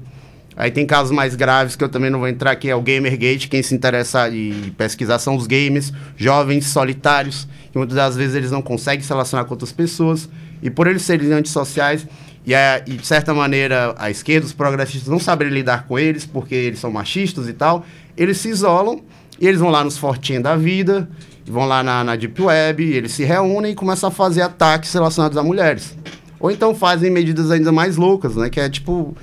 [0.57, 3.49] Aí tem casos mais graves que eu também não vou entrar aqui, é o Gamergate.
[3.49, 8.51] Quem se interessa e pesquisar são os games, jovens solitários, que muitas das vezes eles
[8.51, 10.29] não conseguem se relacionar com outras pessoas.
[10.63, 12.07] E por eles serem antissociais,
[12.47, 12.53] e,
[12.87, 16.79] e de certa maneira a esquerda, os progressistas não sabem lidar com eles, porque eles
[16.79, 17.85] são machistas e tal,
[18.17, 19.03] eles se isolam
[19.41, 21.09] e eles vão lá nos fortinhos da vida,
[21.47, 25.37] vão lá na, na Deep Web, eles se reúnem e começam a fazer ataques relacionados
[25.37, 25.97] a mulheres.
[26.39, 28.51] Ou então fazem medidas ainda mais loucas, né?
[28.51, 29.17] Que é tipo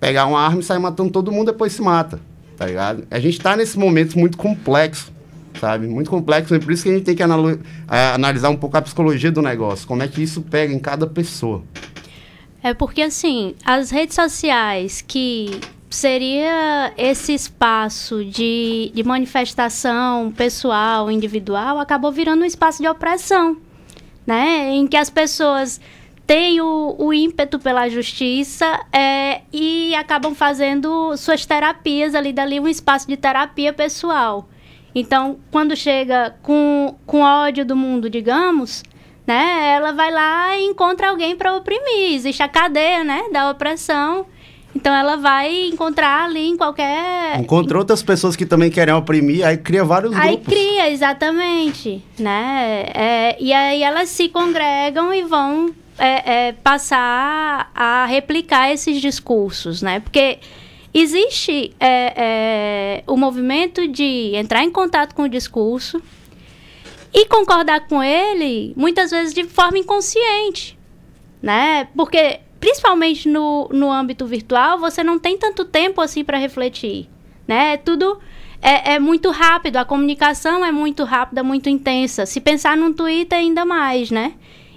[0.00, 2.18] pegar uma arma e sair matando todo mundo, depois se mata,
[2.56, 3.06] tá ligado?
[3.10, 5.12] A gente tá nesse momento muito complexo,
[5.60, 5.86] sabe?
[5.86, 9.30] Muito complexo, e por isso que a gente tem que analisar um pouco a psicologia
[9.30, 11.62] do negócio, como é que isso pega em cada pessoa.
[12.62, 21.78] É porque, assim, as redes sociais que seria esse espaço de, de manifestação pessoal, individual,
[21.78, 23.56] acabou virando um espaço de opressão,
[24.26, 24.70] né?
[24.70, 25.80] Em que as pessoas
[26.30, 32.68] têm o, o ímpeto pela justiça é, e acabam fazendo suas terapias ali, dali um
[32.68, 34.48] espaço de terapia pessoal.
[34.94, 38.84] Então, quando chega com, com ódio do mundo, digamos,
[39.26, 42.14] né, ela vai lá e encontra alguém para oprimir.
[42.14, 44.24] Existe a cadeia, né, da opressão.
[44.72, 47.40] Então ela vai encontrar ali em qualquer.
[47.40, 50.46] Encontra outras pessoas que também querem oprimir, aí cria vários aí grupos.
[50.46, 52.00] Aí cria, exatamente.
[52.16, 52.84] Né?
[52.94, 59.82] É, e aí elas se congregam e vão é, é, passar a replicar esses discursos,
[59.82, 60.00] né?
[60.00, 60.38] Porque
[60.94, 66.02] existe é, é, o movimento de entrar em contato com o discurso
[67.12, 70.78] e concordar com ele, muitas vezes de forma inconsciente,
[71.42, 71.88] né?
[71.94, 77.10] Porque, principalmente no, no âmbito virtual, você não tem tanto tempo assim para refletir,
[77.46, 77.76] né?
[77.76, 78.18] Tudo
[78.62, 82.24] é, é, muito rápido, a comunicação é muito rápida, muito intensa.
[82.24, 84.32] Se pensar num Twitter, ainda mais, né?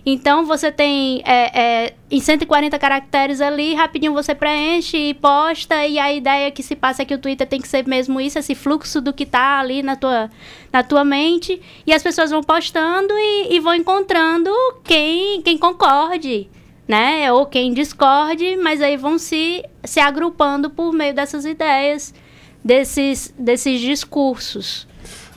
[0.06, 5.97] Então você tem é, é, em 140 caracteres ali, rapidinho você preenche e posta, e
[5.97, 8.54] a ideia que se passa é que o Twitter tem que ser mesmo isso, esse
[8.54, 10.30] fluxo do que está ali na tua,
[10.74, 14.51] na tua mente, e as pessoas vão postando e, e vão encontrando
[14.84, 16.49] quem, quem concorde,
[16.86, 17.32] né?
[17.32, 22.14] Ou quem discorde, mas aí vão se, se agrupando por meio dessas ideias,
[22.62, 24.86] desses, desses discursos.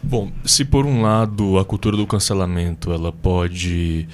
[0.03, 4.07] Bom, se por um lado a cultura do cancelamento ela pode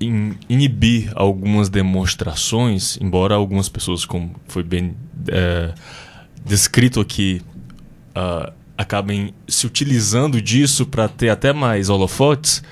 [0.00, 4.94] in, inibir algumas demonstrações, embora algumas pessoas, como foi bem
[5.28, 5.74] é,
[6.44, 7.42] descrito aqui
[8.16, 12.62] uh, acabem se utilizando disso para ter até mais holofotes,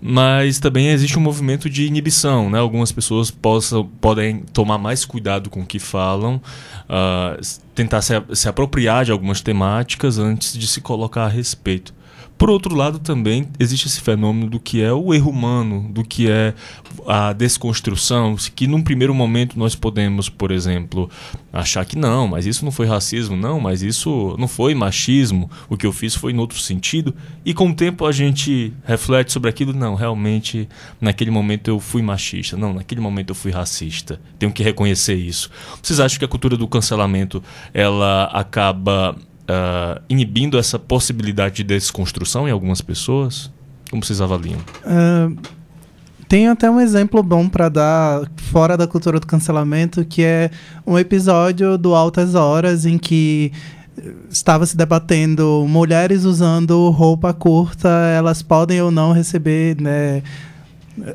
[0.00, 2.58] mas também existe um movimento de inibição, né?
[2.58, 6.36] Algumas pessoas possam, podem tomar mais cuidado com o que falam,
[6.84, 7.40] uh,
[7.74, 11.92] tentar se, se apropriar de algumas temáticas antes de se colocar a respeito.
[12.38, 16.30] Por outro lado, também existe esse fenômeno do que é o erro humano, do que
[16.30, 16.54] é
[17.04, 21.10] a desconstrução, que num primeiro momento nós podemos, por exemplo,
[21.52, 25.76] achar que não, mas isso não foi racismo, não, mas isso não foi machismo, o
[25.76, 27.12] que eu fiz foi em outro sentido,
[27.44, 30.68] e com o tempo a gente reflete sobre aquilo, não, realmente
[31.00, 35.50] naquele momento eu fui machista, não, naquele momento eu fui racista, tenho que reconhecer isso.
[35.82, 37.42] Vocês acham que a cultura do cancelamento
[37.74, 39.16] ela acaba
[39.48, 43.50] uh, inibindo essa possibilidade de desconstrução em algumas pessoas?
[43.90, 44.58] Como vocês avaliam?
[44.84, 45.36] Uh,
[46.28, 50.50] tem até um exemplo bom para dar fora da cultura do cancelamento, que é
[50.86, 53.50] um episódio do Altas Horas em que
[54.30, 60.22] estava se debatendo mulheres usando roupa curta, elas podem ou não receber né,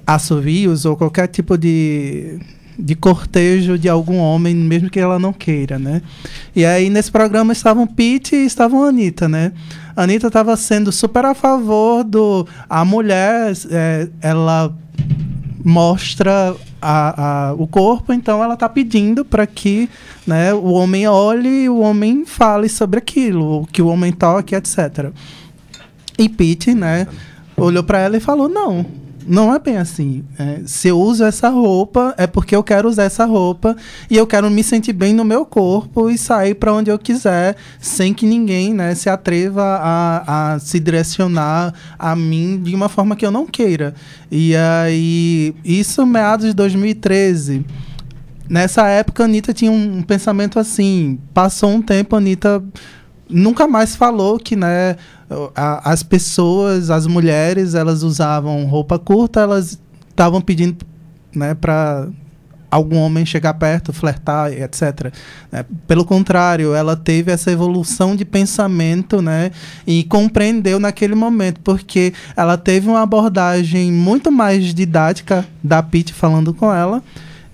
[0.06, 2.40] assovios ou qualquer tipo de
[2.78, 6.02] de cortejo de algum homem, mesmo que ela não queira, né?
[6.56, 9.52] E aí nesse programa estavam Pete e estavam Anitta, né?
[9.96, 14.74] A Anitta estava sendo super a favor do a mulher, é, ela
[15.64, 19.90] mostra a, a, o corpo, então ela está pedindo para que
[20.28, 25.12] né, o homem olhe e o homem fale sobre aquilo, que o homem toque, etc.
[26.18, 27.08] E Pete, né,
[27.56, 28.86] olhou para ela e falou: não,
[29.28, 30.24] não é bem assim.
[30.38, 33.76] É, se eu uso essa roupa, é porque eu quero usar essa roupa
[34.10, 37.56] e eu quero me sentir bem no meu corpo e sair para onde eu quiser,
[37.80, 43.16] sem que ninguém né, se atreva a, a se direcionar a mim de uma forma
[43.16, 43.94] que eu não queira.
[44.32, 47.66] E aí, isso meados de 2013.
[48.50, 51.20] Nessa época, a Anitta tinha um pensamento assim.
[51.34, 52.64] Passou um tempo, a Anitta
[53.30, 54.96] nunca mais falou que, né,
[55.56, 59.80] as pessoas, as mulheres, elas usavam roupa curta, elas
[60.10, 60.86] estavam pedindo,
[61.36, 62.08] né, para
[62.70, 65.14] algum homem chegar perto, flertar, etc.
[65.52, 69.52] É, pelo contrário, ela teve essa evolução de pensamento, né,
[69.86, 76.54] e compreendeu naquele momento, porque ela teve uma abordagem muito mais didática da Pete falando
[76.54, 77.04] com ela,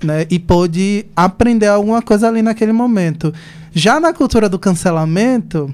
[0.02, 3.34] né, e pôde aprender alguma coisa ali naquele momento.
[3.74, 5.74] Já na cultura do cancelamento,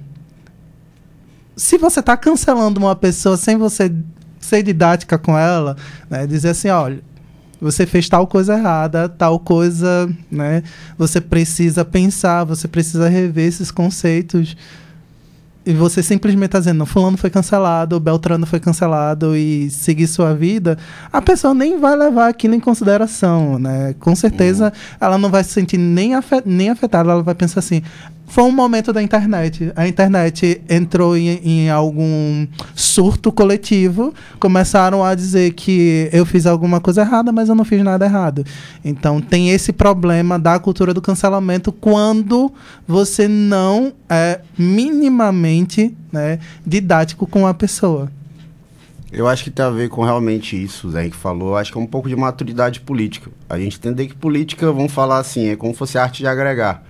[1.56, 3.94] se você está cancelando uma pessoa sem você
[4.40, 5.76] ser didática com ela,
[6.10, 7.02] né, dizer assim, olha,
[7.60, 10.62] você fez tal coisa errada, tal coisa, né?
[10.98, 14.56] Você precisa pensar, você precisa rever esses conceitos
[15.66, 20.78] e você simplesmente está dizendo, fulano foi cancelado, Beltrano foi cancelado e seguir sua vida,
[21.12, 23.96] a pessoa nem vai levar aquilo em consideração, né?
[24.00, 24.98] Com certeza uhum.
[25.02, 27.82] ela não vai se sentir nem, afet nem afetada, ela vai pensar assim,
[28.28, 29.72] foi um momento da internet.
[29.76, 34.14] A internet entrou em, em, algum surto coletivo.
[34.40, 38.46] Começaram a dizer que eu fiz alguma coisa errada, mas eu não fiz nada errado.
[38.84, 42.52] Então tem esse problema da cultura do cancelamento quando
[42.88, 48.12] você não é minimamente né, didático com a pessoa.
[49.12, 51.56] Eu acho que tem a ver com realmente isso, Zé, que falou.
[51.56, 53.32] Acho que é um pouco de maturidade política.
[53.50, 56.84] A gente entender que política, vamos falar assim, é como se fosse arte de agregar.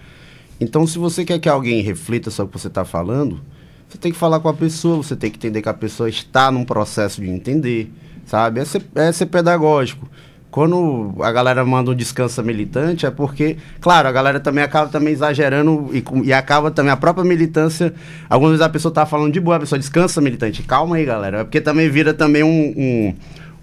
[0.60, 3.41] Então, se você quer que alguém reflita sobre o que você está falando,
[3.88, 6.51] você tem que falar com a pessoa, você tem que entender que a pessoa está
[6.51, 7.91] num processo de entender,
[8.26, 8.60] sabe?
[8.60, 10.10] É ser, é ser pedagógico.
[10.49, 15.14] Quando a galera manda um descansa militante, é porque, claro, a galera também acaba também
[15.14, 17.93] exagerando e, e acaba também a própria militância.
[18.30, 20.64] Algumas vezes a pessoa está falando de boa, a pessoa descansa militante.
[20.64, 21.39] Calma aí, galera.
[21.39, 23.14] É porque também vira também um, um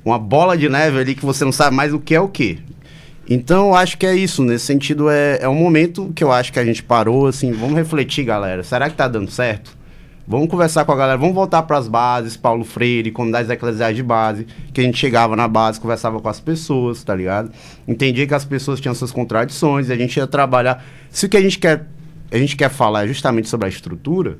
[0.04, 2.58] uma bola de neve ali que você não sabe mais o que é o que.
[3.28, 4.42] Então, eu acho que é isso.
[4.42, 7.76] Nesse sentido, é, é um momento que eu acho que a gente parou, assim, vamos
[7.76, 8.62] refletir, galera.
[8.62, 9.76] Será que tá dando certo?
[10.26, 14.04] Vamos conversar com a galera, vamos voltar para as bases, Paulo Freire, comunidades eclesiais de
[14.04, 17.50] base, que a gente chegava na base, conversava com as pessoas, tá ligado?
[17.88, 20.84] Entendia que as pessoas tinham suas contradições, e a gente ia trabalhar.
[21.10, 21.86] Se o que a gente quer,
[22.30, 24.38] a gente quer falar é justamente sobre a estrutura,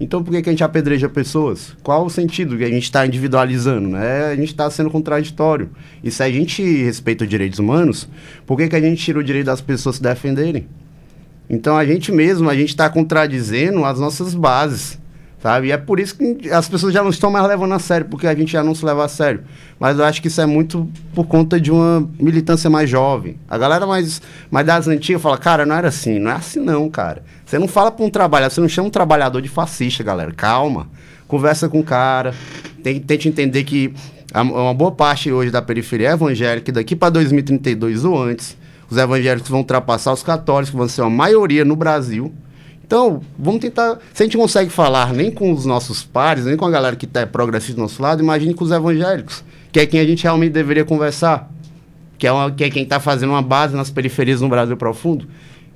[0.00, 1.76] então por que, que a gente apedreja pessoas?
[1.82, 3.88] Qual o sentido que a gente está individualizando?
[3.88, 4.26] Né?
[4.26, 5.70] A gente está sendo contraditório.
[6.02, 8.08] E se a gente respeita os direitos humanos,
[8.46, 10.68] por que, que a gente tira o direito das pessoas se defenderem?
[11.50, 14.98] Então a gente mesmo, a gente está contradizendo as nossas bases.
[15.40, 15.68] Sabe?
[15.68, 18.26] E é por isso que as pessoas já não estão mais levando a sério, porque
[18.26, 19.42] a gente já não se leva a sério.
[19.78, 23.36] Mas eu acho que isso é muito por conta de uma militância mais jovem.
[23.48, 24.20] A galera mais,
[24.50, 27.22] mais das antigas fala, cara, não era assim, não é assim não, cara.
[27.46, 30.32] Você não fala para um trabalhador, você não chama um trabalhador de fascista, galera.
[30.32, 30.88] Calma.
[31.28, 32.34] Conversa com o cara.
[32.82, 33.94] Tente entender que
[34.34, 38.56] uma boa parte hoje da periferia é evangélica, daqui para 2032 ou antes,
[38.90, 42.32] os evangélicos vão ultrapassar os católicos, vão ser uma maioria no Brasil
[42.88, 43.98] Então, vamos tentar.
[44.14, 47.04] Se a gente consegue falar nem com os nossos pares, nem com a galera que
[47.04, 50.52] está progressista do nosso lado, imagine com os evangélicos, que é quem a gente realmente
[50.52, 51.52] deveria conversar,
[52.16, 55.28] que é, uma, que é quem está fazendo uma base nas periferias no Brasil profundo.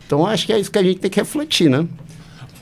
[0.07, 1.87] Então, acho que é isso que a gente tem que refletir, né?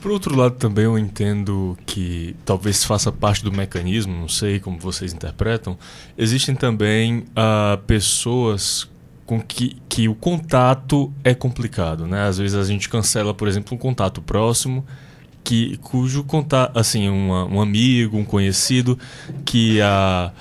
[0.01, 4.77] Por outro lado, também eu entendo que talvez faça parte do mecanismo, não sei como
[4.77, 5.77] vocês interpretam.
[6.17, 8.90] Existem também uh, pessoas
[9.31, 12.27] com que, que o contato é complicado, né?
[12.27, 14.85] Às vezes a gente cancela, por exemplo, um contato próximo
[15.41, 18.99] que cujo contato, assim, uma, um amigo, um conhecido
[19.45, 20.33] que a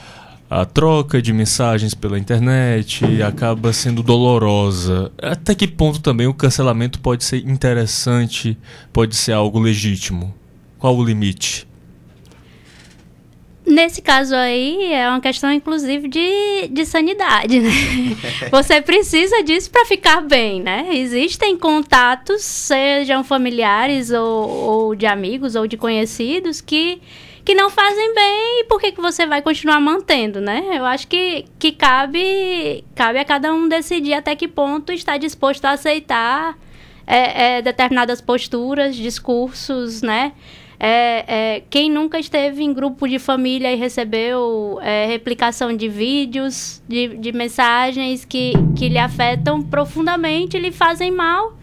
[0.51, 5.13] a troca de mensagens pela internet acaba sendo dolorosa.
[5.23, 8.59] Até que ponto também o cancelamento pode ser interessante,
[8.93, 10.35] pode ser algo legítimo?
[10.81, 11.70] Qual o limite?
[13.71, 17.71] Nesse caso aí, é uma questão, inclusive, de, de sanidade, né?
[18.51, 20.89] Você precisa disso para ficar bem, né?
[20.93, 27.01] Existem contatos, sejam familiares ou, ou de amigos ou de conhecidos, que
[27.43, 30.63] que não fazem bem e por que, que você vai continuar mantendo, né?
[30.73, 35.65] Eu acho que, que cabe, cabe a cada um decidir até que ponto está disposto
[35.65, 36.57] a aceitar
[37.07, 40.33] é, é, determinadas posturas, discursos, né?
[40.83, 46.83] É, é, quem nunca esteve em grupo de família e recebeu é, replicação de vídeos,
[46.89, 51.61] de, de mensagens que, que lhe afetam profundamente, lhe fazem mal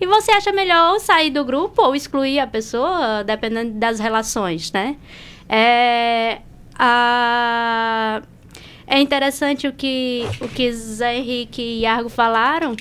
[0.00, 4.96] e você acha melhor sair do grupo ou excluir a pessoa, dependendo das relações, né?
[5.48, 6.40] É,
[6.78, 8.22] a,
[8.86, 12.76] é interessante o que, o que Zé Henrique e Iargo falaram,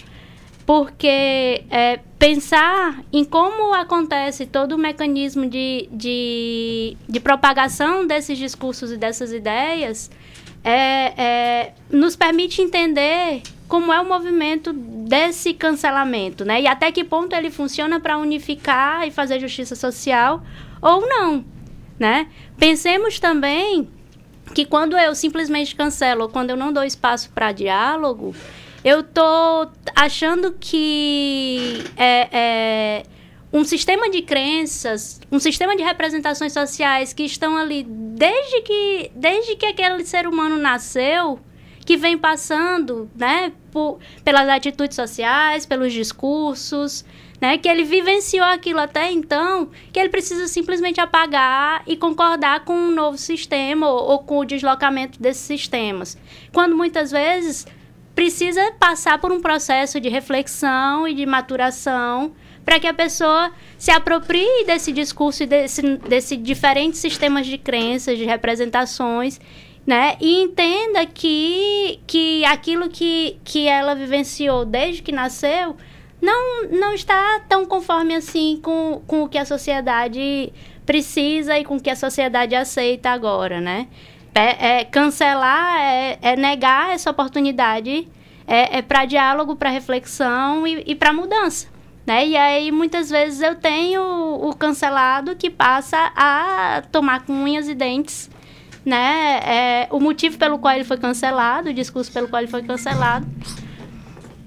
[0.65, 8.91] porque é, pensar em como acontece todo o mecanismo de, de, de propagação desses discursos
[8.91, 10.09] e dessas ideias
[10.63, 16.63] é, é, nos permite entender como é o movimento desse cancelamento, né?
[16.63, 20.43] E até que ponto ele funciona para unificar e fazer justiça social
[20.81, 21.45] ou não,
[21.99, 22.27] né?
[22.57, 23.87] Pensemos também
[24.55, 28.33] que quando eu simplesmente cancelo quando eu não dou espaço para diálogo,
[28.85, 33.03] eu tô achando que é, é,
[33.51, 39.55] um sistema de crenças, um sistema de representações sociais que estão ali desde que, desde
[39.55, 41.39] que aquele ser humano nasceu,
[41.83, 47.03] que vem passando, né, por, pelas atitudes sociais, pelos discursos,
[47.41, 52.73] né, que ele vivenciou aquilo até então, que ele precisa simplesmente apagar e concordar com
[52.73, 56.15] um novo sistema ou, ou com o deslocamento desses sistemas.
[56.53, 57.65] Quando muitas vezes
[58.15, 62.31] precisa passar por um processo de reflexão e de maturação
[62.63, 68.17] para que a pessoa se aproprie desse discurso e desse, desse diferentes sistemas de crenças,
[68.17, 69.39] de representações
[69.85, 70.17] né?
[70.19, 75.75] E entenda que, que aquilo que, que ela vivenciou desde que nasceu
[76.19, 80.51] não, não está tão conforme assim com, com o que a sociedade
[80.85, 83.87] precisa e com o que a sociedade aceita agora, né?
[84.35, 88.07] É, é cancelar, é, é, negar essa oportunidade
[88.45, 91.67] é, é para diálogo, para reflexão e, e para mudança.
[92.05, 92.27] Né?
[92.27, 97.73] E aí, muitas vezes, eu tenho o cancelado que passa a tomar com unhas e
[97.73, 98.29] dentes
[98.85, 102.61] né, é, o motivo pelo qual ele foi cancelado, o discurso pelo qual ele foi
[102.61, 103.25] cancelado,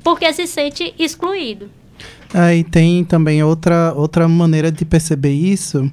[0.04, 1.68] porque se sente excluído.
[2.32, 5.90] Aí tem também outra, outra maneira de perceber isso,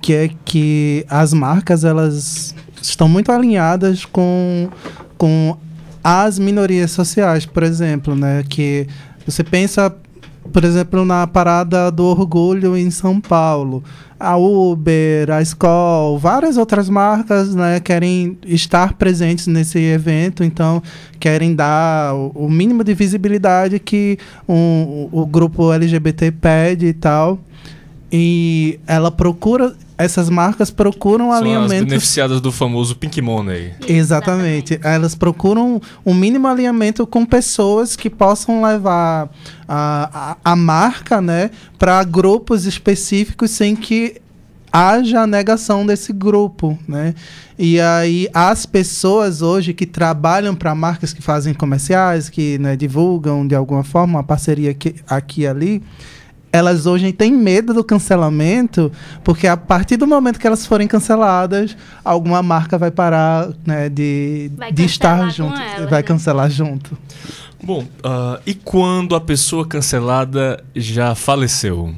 [0.00, 2.54] que é que as marcas elas
[2.88, 4.68] estão muito alinhadas com,
[5.16, 5.56] com
[6.02, 8.44] as minorias sociais, por exemplo, né?
[8.48, 8.86] Que
[9.26, 9.94] você pensa
[10.52, 13.82] por exemplo, na parada do orgulho em São Paulo.
[14.18, 20.82] A Uber, a Skoll, várias outras marcas né, querem estar presentes nesse evento, então
[21.18, 24.18] querem dar o, mínimo de visibilidade que
[24.48, 27.38] um, o grupo LGBT pede e tal.
[28.12, 31.74] E ela procura essas marcas procuram São alinhamento.
[31.74, 33.72] As beneficiadas do famoso Pink Money.
[33.86, 34.78] Exatamente.
[34.82, 39.30] Elas procuram um mínimo alinhamento com pessoas que possam levar
[39.68, 44.20] a, a, a marca né, para grupos específicos sem que
[44.72, 47.14] haja a negação desse grupo, né?
[47.56, 53.46] E aí as pessoas hoje que trabalham para marcas que fazem comerciais, que né, divulgam
[53.46, 55.82] de alguma forma uma parceria aqui, aqui e ali,
[56.54, 58.92] elas hoje têm medo do cancelamento,
[59.24, 64.52] porque a partir do momento que elas forem canceladas, alguma marca vai parar né, de,
[64.72, 65.60] de estar junto.
[65.60, 66.02] Ela, vai né?
[66.04, 66.96] cancelar junto.
[67.60, 71.92] Bom, uh, e quando a pessoa cancelada já faleceu?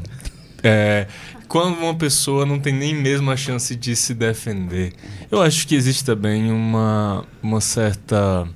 [0.63, 1.07] É,
[1.47, 4.95] quando uma pessoa não tem nem mesmo a chance de se defender.
[5.31, 8.49] Eu acho que existe também uma, uma certa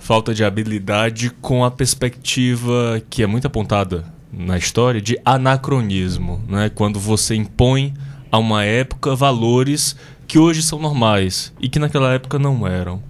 [0.00, 6.68] falta de habilidade com a perspectiva que é muito apontada na história de anacronismo, né?
[6.68, 7.94] quando você impõe
[8.30, 13.02] a uma época valores que hoje são normais e que naquela época não eram.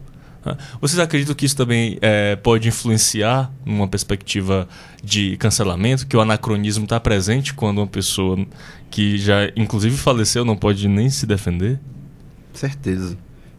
[0.44, 0.56] Né?
[0.80, 4.68] Vocês acreditam que isso também é, pode influenciar numa perspectiva
[5.02, 8.38] de cancelamento, que o anacronismo está presente quando uma pessoa
[8.90, 11.80] que já inclusive faleceu não pode nem se defender?
[12.54, 13.16] Certeza.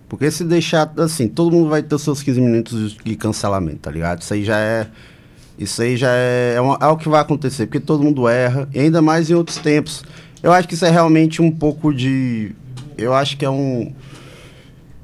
[0.07, 3.91] Porque se deixar assim, todo mundo vai ter os seus 15 minutos de cancelamento, tá
[3.91, 4.21] ligado?
[4.21, 4.87] Isso aí já é.
[5.59, 8.69] Isso aí já é, é, uma, é o que vai acontecer, porque todo mundo erra,
[8.73, 10.05] e ainda mais em outros tempos.
[10.41, 12.55] Eu acho que isso é realmente um pouco de.
[12.97, 13.93] Eu acho que é um.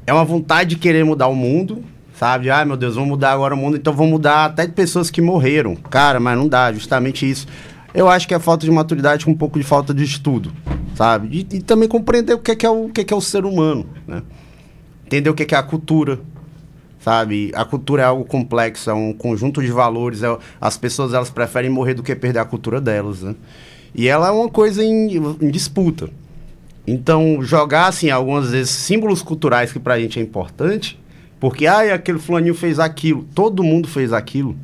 [0.08, 1.84] É uma vontade de querer mudar o mundo,
[2.18, 2.50] sabe?
[2.50, 5.22] Ai meu Deus, vamos mudar agora o mundo, então vamos mudar até de pessoas que
[5.22, 5.76] morreram.
[5.76, 7.48] Cara, mas não dá, justamente isso.
[7.94, 10.54] Eu acho que é falta de maturidade com um pouco de falta de estudo,
[10.96, 11.28] sabe?
[11.32, 13.18] E, e também compreender o que é, que é o, o que é, que é
[13.18, 14.22] o ser humano, né?
[15.06, 16.20] entender o que é a cultura,
[17.06, 17.52] sabe?
[17.54, 20.24] A cultura é algo complexo, é um conjunto de valores.
[20.24, 23.36] É, as pessoas elas preferem morrer do que perder a cultura delas, né?
[23.94, 26.10] E ela é uma coisa em, em disputa.
[26.88, 31.00] Então, jogar, assim, algumas vezes, símbolos culturais que pra gente é importante,
[31.40, 33.24] porque, ai, aquele fulaninho fez aquilo.
[33.36, 34.56] Todo mundo fez aquilo.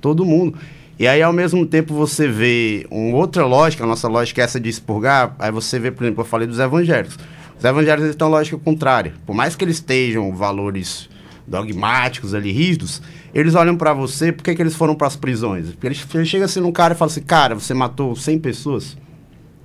[0.00, 0.58] Todo mundo.
[0.98, 4.58] E aí, ao mesmo tempo, você vê uma outra lógica, a nossa lógica é essa
[4.58, 7.16] de expurgar, aí você vê, por exemplo, eu falei dos evangélicos.
[7.56, 9.14] Os evangélicos estão lógica contrária.
[9.24, 11.08] Por mais que eles estejam valores
[11.46, 13.02] dogmáticos ali, rígidos,
[13.34, 15.70] eles olham para você, por que, que eles foram para as prisões?
[15.70, 18.96] Porque eles, chegam assim num cara e falam assim, cara, você matou 100 pessoas,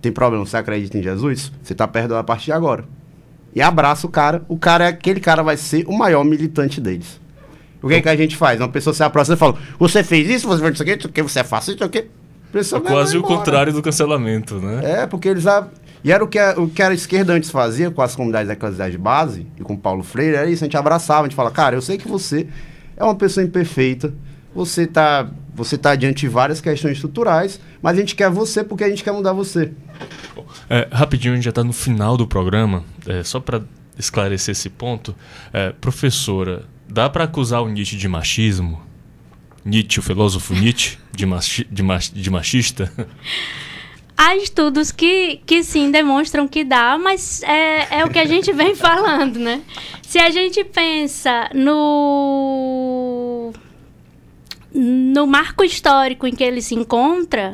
[0.02, 1.52] tem problema, você acredita em Jesus?
[1.62, 2.84] Você está perdoado a partir de agora.
[3.56, 7.20] E abraça o cara, o cara é aquele cara vai ser o maior militante deles.
[7.82, 8.60] O que, é que a gente faz?
[8.60, 11.44] Uma pessoa se aproxima e fala, você fez isso, você fez isso aqui, você é
[11.44, 12.06] fácil, isso aqui.
[12.54, 15.02] É quase o contrário do cancelamento, né?
[15.04, 15.46] É, porque eles
[16.04, 18.92] e era o que, a, o que a esquerda antes fazia com as comunidades eclesiais
[18.92, 21.76] de base e com Paulo Freire, era isso, a gente abraçava, a gente fala, cara,
[21.76, 22.48] eu sei que você
[22.96, 24.14] é uma pessoa imperfeita,
[24.54, 28.84] você está você tá diante de várias questões estruturais, mas a gente quer você porque
[28.84, 29.74] a gente quer mudar você.
[30.70, 33.62] É, rapidinho, a gente já está no final do programa, é, só para
[33.98, 35.14] esclarecer esse ponto.
[35.52, 38.82] É, professora, dá para acusar o Nietzsche de machismo?
[39.66, 42.92] Nietzsche, o filósofo Nietzsche, de, machi, de, mach, de machista?
[44.22, 48.52] Há estudos que, que sim demonstram que dá, mas é, é o que a gente
[48.52, 49.62] vem falando, né?
[50.02, 53.54] Se a gente pensa no,
[54.74, 57.54] no marco histórico em que ele se encontra,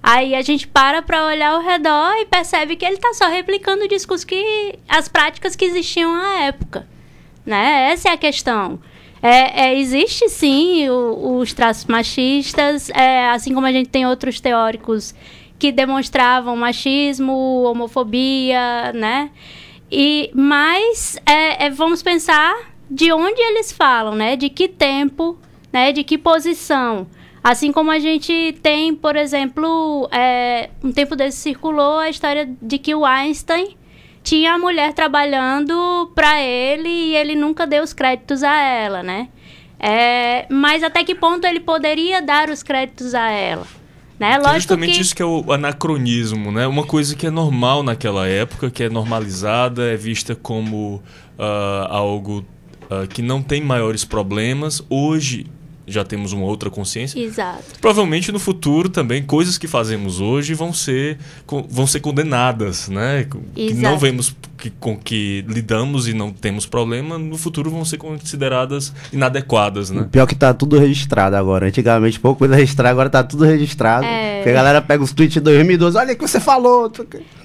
[0.00, 3.82] aí a gente para para olhar ao redor e percebe que ele está só replicando
[3.82, 4.78] o discurso que.
[4.88, 6.86] as práticas que existiam à época.
[7.44, 7.90] Né?
[7.90, 8.78] Essa é a questão.
[9.20, 14.38] É, é, existe sim o, os traços machistas, é, assim como a gente tem outros
[14.38, 15.12] teóricos
[15.64, 19.30] que demonstravam machismo, homofobia, né?
[19.90, 22.54] E mas é, é, vamos pensar
[22.90, 24.36] de onde eles falam, né?
[24.36, 25.38] De que tempo,
[25.72, 25.90] né?
[25.90, 27.06] De que posição.
[27.42, 32.76] Assim como a gente tem, por exemplo, é, um tempo desse circulou a história de
[32.76, 33.74] que o Einstein
[34.22, 39.30] tinha a mulher trabalhando para ele e ele nunca deu os créditos a ela, né?
[39.80, 43.66] É, mas até que ponto ele poderia dar os créditos a ela?
[44.18, 44.36] Né?
[44.36, 45.00] Lógico é justamente que...
[45.00, 46.66] isso que é o anacronismo, né?
[46.66, 51.02] Uma coisa que é normal naquela época, que é normalizada, é vista como
[51.38, 52.44] uh, algo
[52.84, 54.82] uh, que não tem maiores problemas.
[54.88, 55.46] Hoje
[55.86, 57.18] já temos uma outra consciência.
[57.18, 57.62] Exato.
[57.80, 61.18] Provavelmente no futuro também coisas que fazemos hoje vão ser
[61.68, 63.26] vão ser condenadas, né?
[63.54, 64.34] Que não vemos
[64.64, 70.08] que, com que lidamos e não temos problema, no futuro vão ser consideradas inadequadas, né?
[70.10, 71.66] pior que tá tudo registrado agora.
[71.66, 74.06] Antigamente pouco coisa registrada, agora tá tudo registrado.
[74.06, 74.36] É.
[74.36, 76.90] Porque a galera pega os tweets de 2012, olha o que você falou.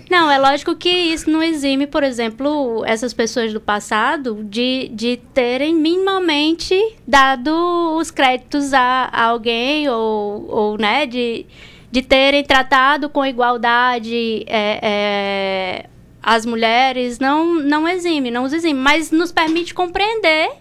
[0.09, 5.20] Não, é lógico que isso não exime, por exemplo, essas pessoas do passado de, de
[5.34, 11.45] terem minimamente dado os créditos a, a alguém ou, ou né, de,
[11.91, 15.89] de terem tratado com igualdade é, é,
[16.22, 17.20] as mulheres.
[17.20, 20.51] Não, não exime, não os exime, mas nos permite compreender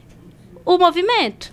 [0.65, 1.53] o movimento.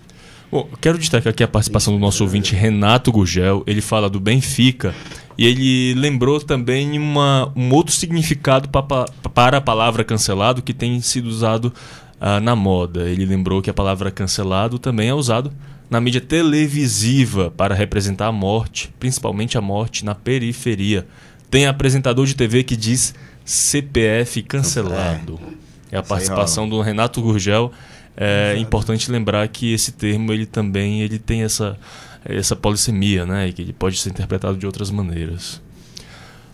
[0.50, 3.64] Bom, quero destacar aqui a participação do nosso ouvinte Renato Gugel.
[3.66, 4.94] Ele fala do Benfica
[5.36, 8.82] e ele lembrou também uma, um outro significado pa,
[9.34, 11.72] para a palavra cancelado que tem sido usado
[12.20, 13.08] uh, na moda.
[13.08, 15.52] Ele lembrou que a palavra cancelado também é usado
[15.90, 21.06] na mídia televisiva para representar a morte, principalmente a morte na periferia.
[21.50, 23.14] Tem apresentador de TV que diz
[23.46, 25.40] CPF cancelado.
[25.90, 27.72] É a participação do Renato Gurgel.
[28.16, 31.78] É importante lembrar que esse termo ele também ele tem essa
[32.24, 33.48] essa polissemia, né?
[33.48, 35.62] E que ele pode ser interpretado de outras maneiras.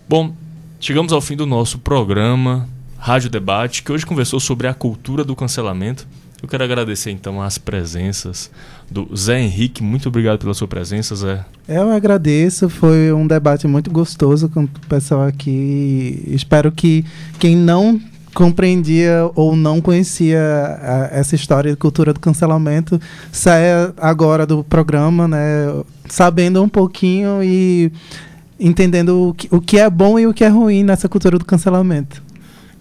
[0.06, 0.34] Bom,
[0.78, 2.68] chegamos ao fim do nosso programa
[2.98, 6.06] Rádio Debate, que hoje conversou sobre a cultura do cancelamento.
[6.42, 8.50] Eu quero agradecer então as presenças
[8.90, 9.80] do Zé Henrique.
[9.80, 11.44] Muito obrigado pela sua presença, Zé.
[11.68, 16.24] Eu agradeço, foi um debate muito gostoso com o pessoal aqui.
[16.26, 17.04] Espero que
[17.38, 18.00] quem não
[18.34, 25.28] compreendia ou não conhecia a, essa história de cultura do cancelamento saia agora do programa,
[25.28, 25.38] né,
[26.08, 27.92] sabendo um pouquinho e
[28.58, 31.44] entendendo o que, o que é bom e o que é ruim nessa cultura do
[31.44, 32.22] cancelamento.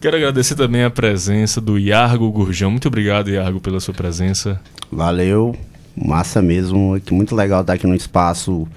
[0.02, 2.72] Quero agradecer também a presença do Iargo Gurjão.
[2.72, 4.60] Muito obrigado, Iargo, pela sua presença.
[4.92, 5.56] Valeu,
[5.96, 7.00] massa mesmo.
[7.12, 8.68] Muito legal estar aqui no espaço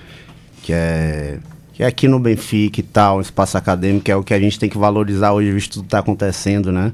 [0.62, 1.39] que é
[1.72, 4.59] que é aqui no Benfica e tal, um espaço acadêmico, é o que a gente
[4.59, 6.93] tem que valorizar hoje, visto tudo que está acontecendo, né?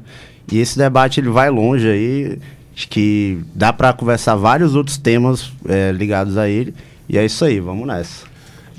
[0.50, 2.38] E esse debate ele vai longe aí,
[2.74, 6.72] acho que dá para conversar vários outros temas é, ligados a ele.
[7.08, 8.29] E é isso aí, vamos nessa.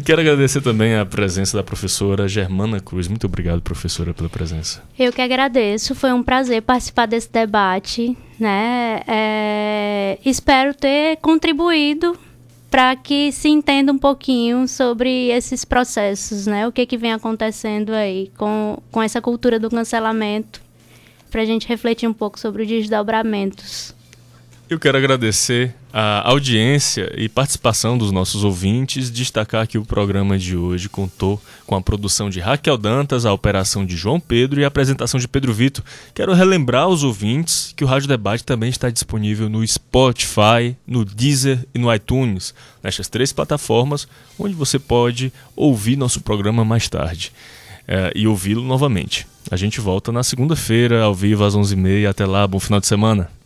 [0.04, 3.08] Quero agradecer também a presença da professora Germana Cruz.
[3.08, 4.84] Muito obrigado, professora, pela presença.
[4.98, 5.94] Eu que agradeço.
[5.94, 8.18] Foi um prazer participar desse debate.
[8.40, 9.02] Né?
[9.08, 10.18] É...
[10.26, 12.18] Espero ter contribuído
[12.72, 16.66] para que se entenda um pouquinho sobre esses processos, né?
[16.66, 20.62] O que, que vem acontecendo aí com, com essa cultura do cancelamento,
[21.30, 23.94] para a gente refletir um pouco sobre os desdobramentos.
[24.72, 30.56] Eu quero agradecer a audiência e participação dos nossos ouvintes, destacar que o programa de
[30.56, 34.70] hoje contou com a produção de Raquel Dantas, a operação de João Pedro e a
[34.70, 35.84] apresentação de Pedro Vitor.
[36.14, 41.68] Quero relembrar aos ouvintes que o Rádio Debate também está disponível no Spotify, no Deezer
[41.76, 44.08] e no iTunes, nestas três plataformas
[44.40, 47.34] onde você pode ouvir nosso programa mais tarde
[47.86, 49.28] é, e ouvi-lo novamente.
[49.52, 52.08] A gente volta na segunda-feira, ao vivo às 11h30.
[52.08, 53.41] Até lá, bom final de semana.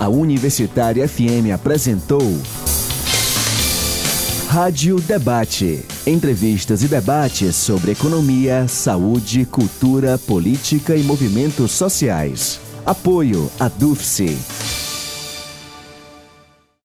[0.00, 2.22] A Universitária FM apresentou
[4.48, 5.84] Rádio Debate.
[6.06, 12.58] Entrevistas e debates sobre economia, saúde, cultura, política e movimentos sociais.
[12.86, 14.89] Apoio a DUFSE.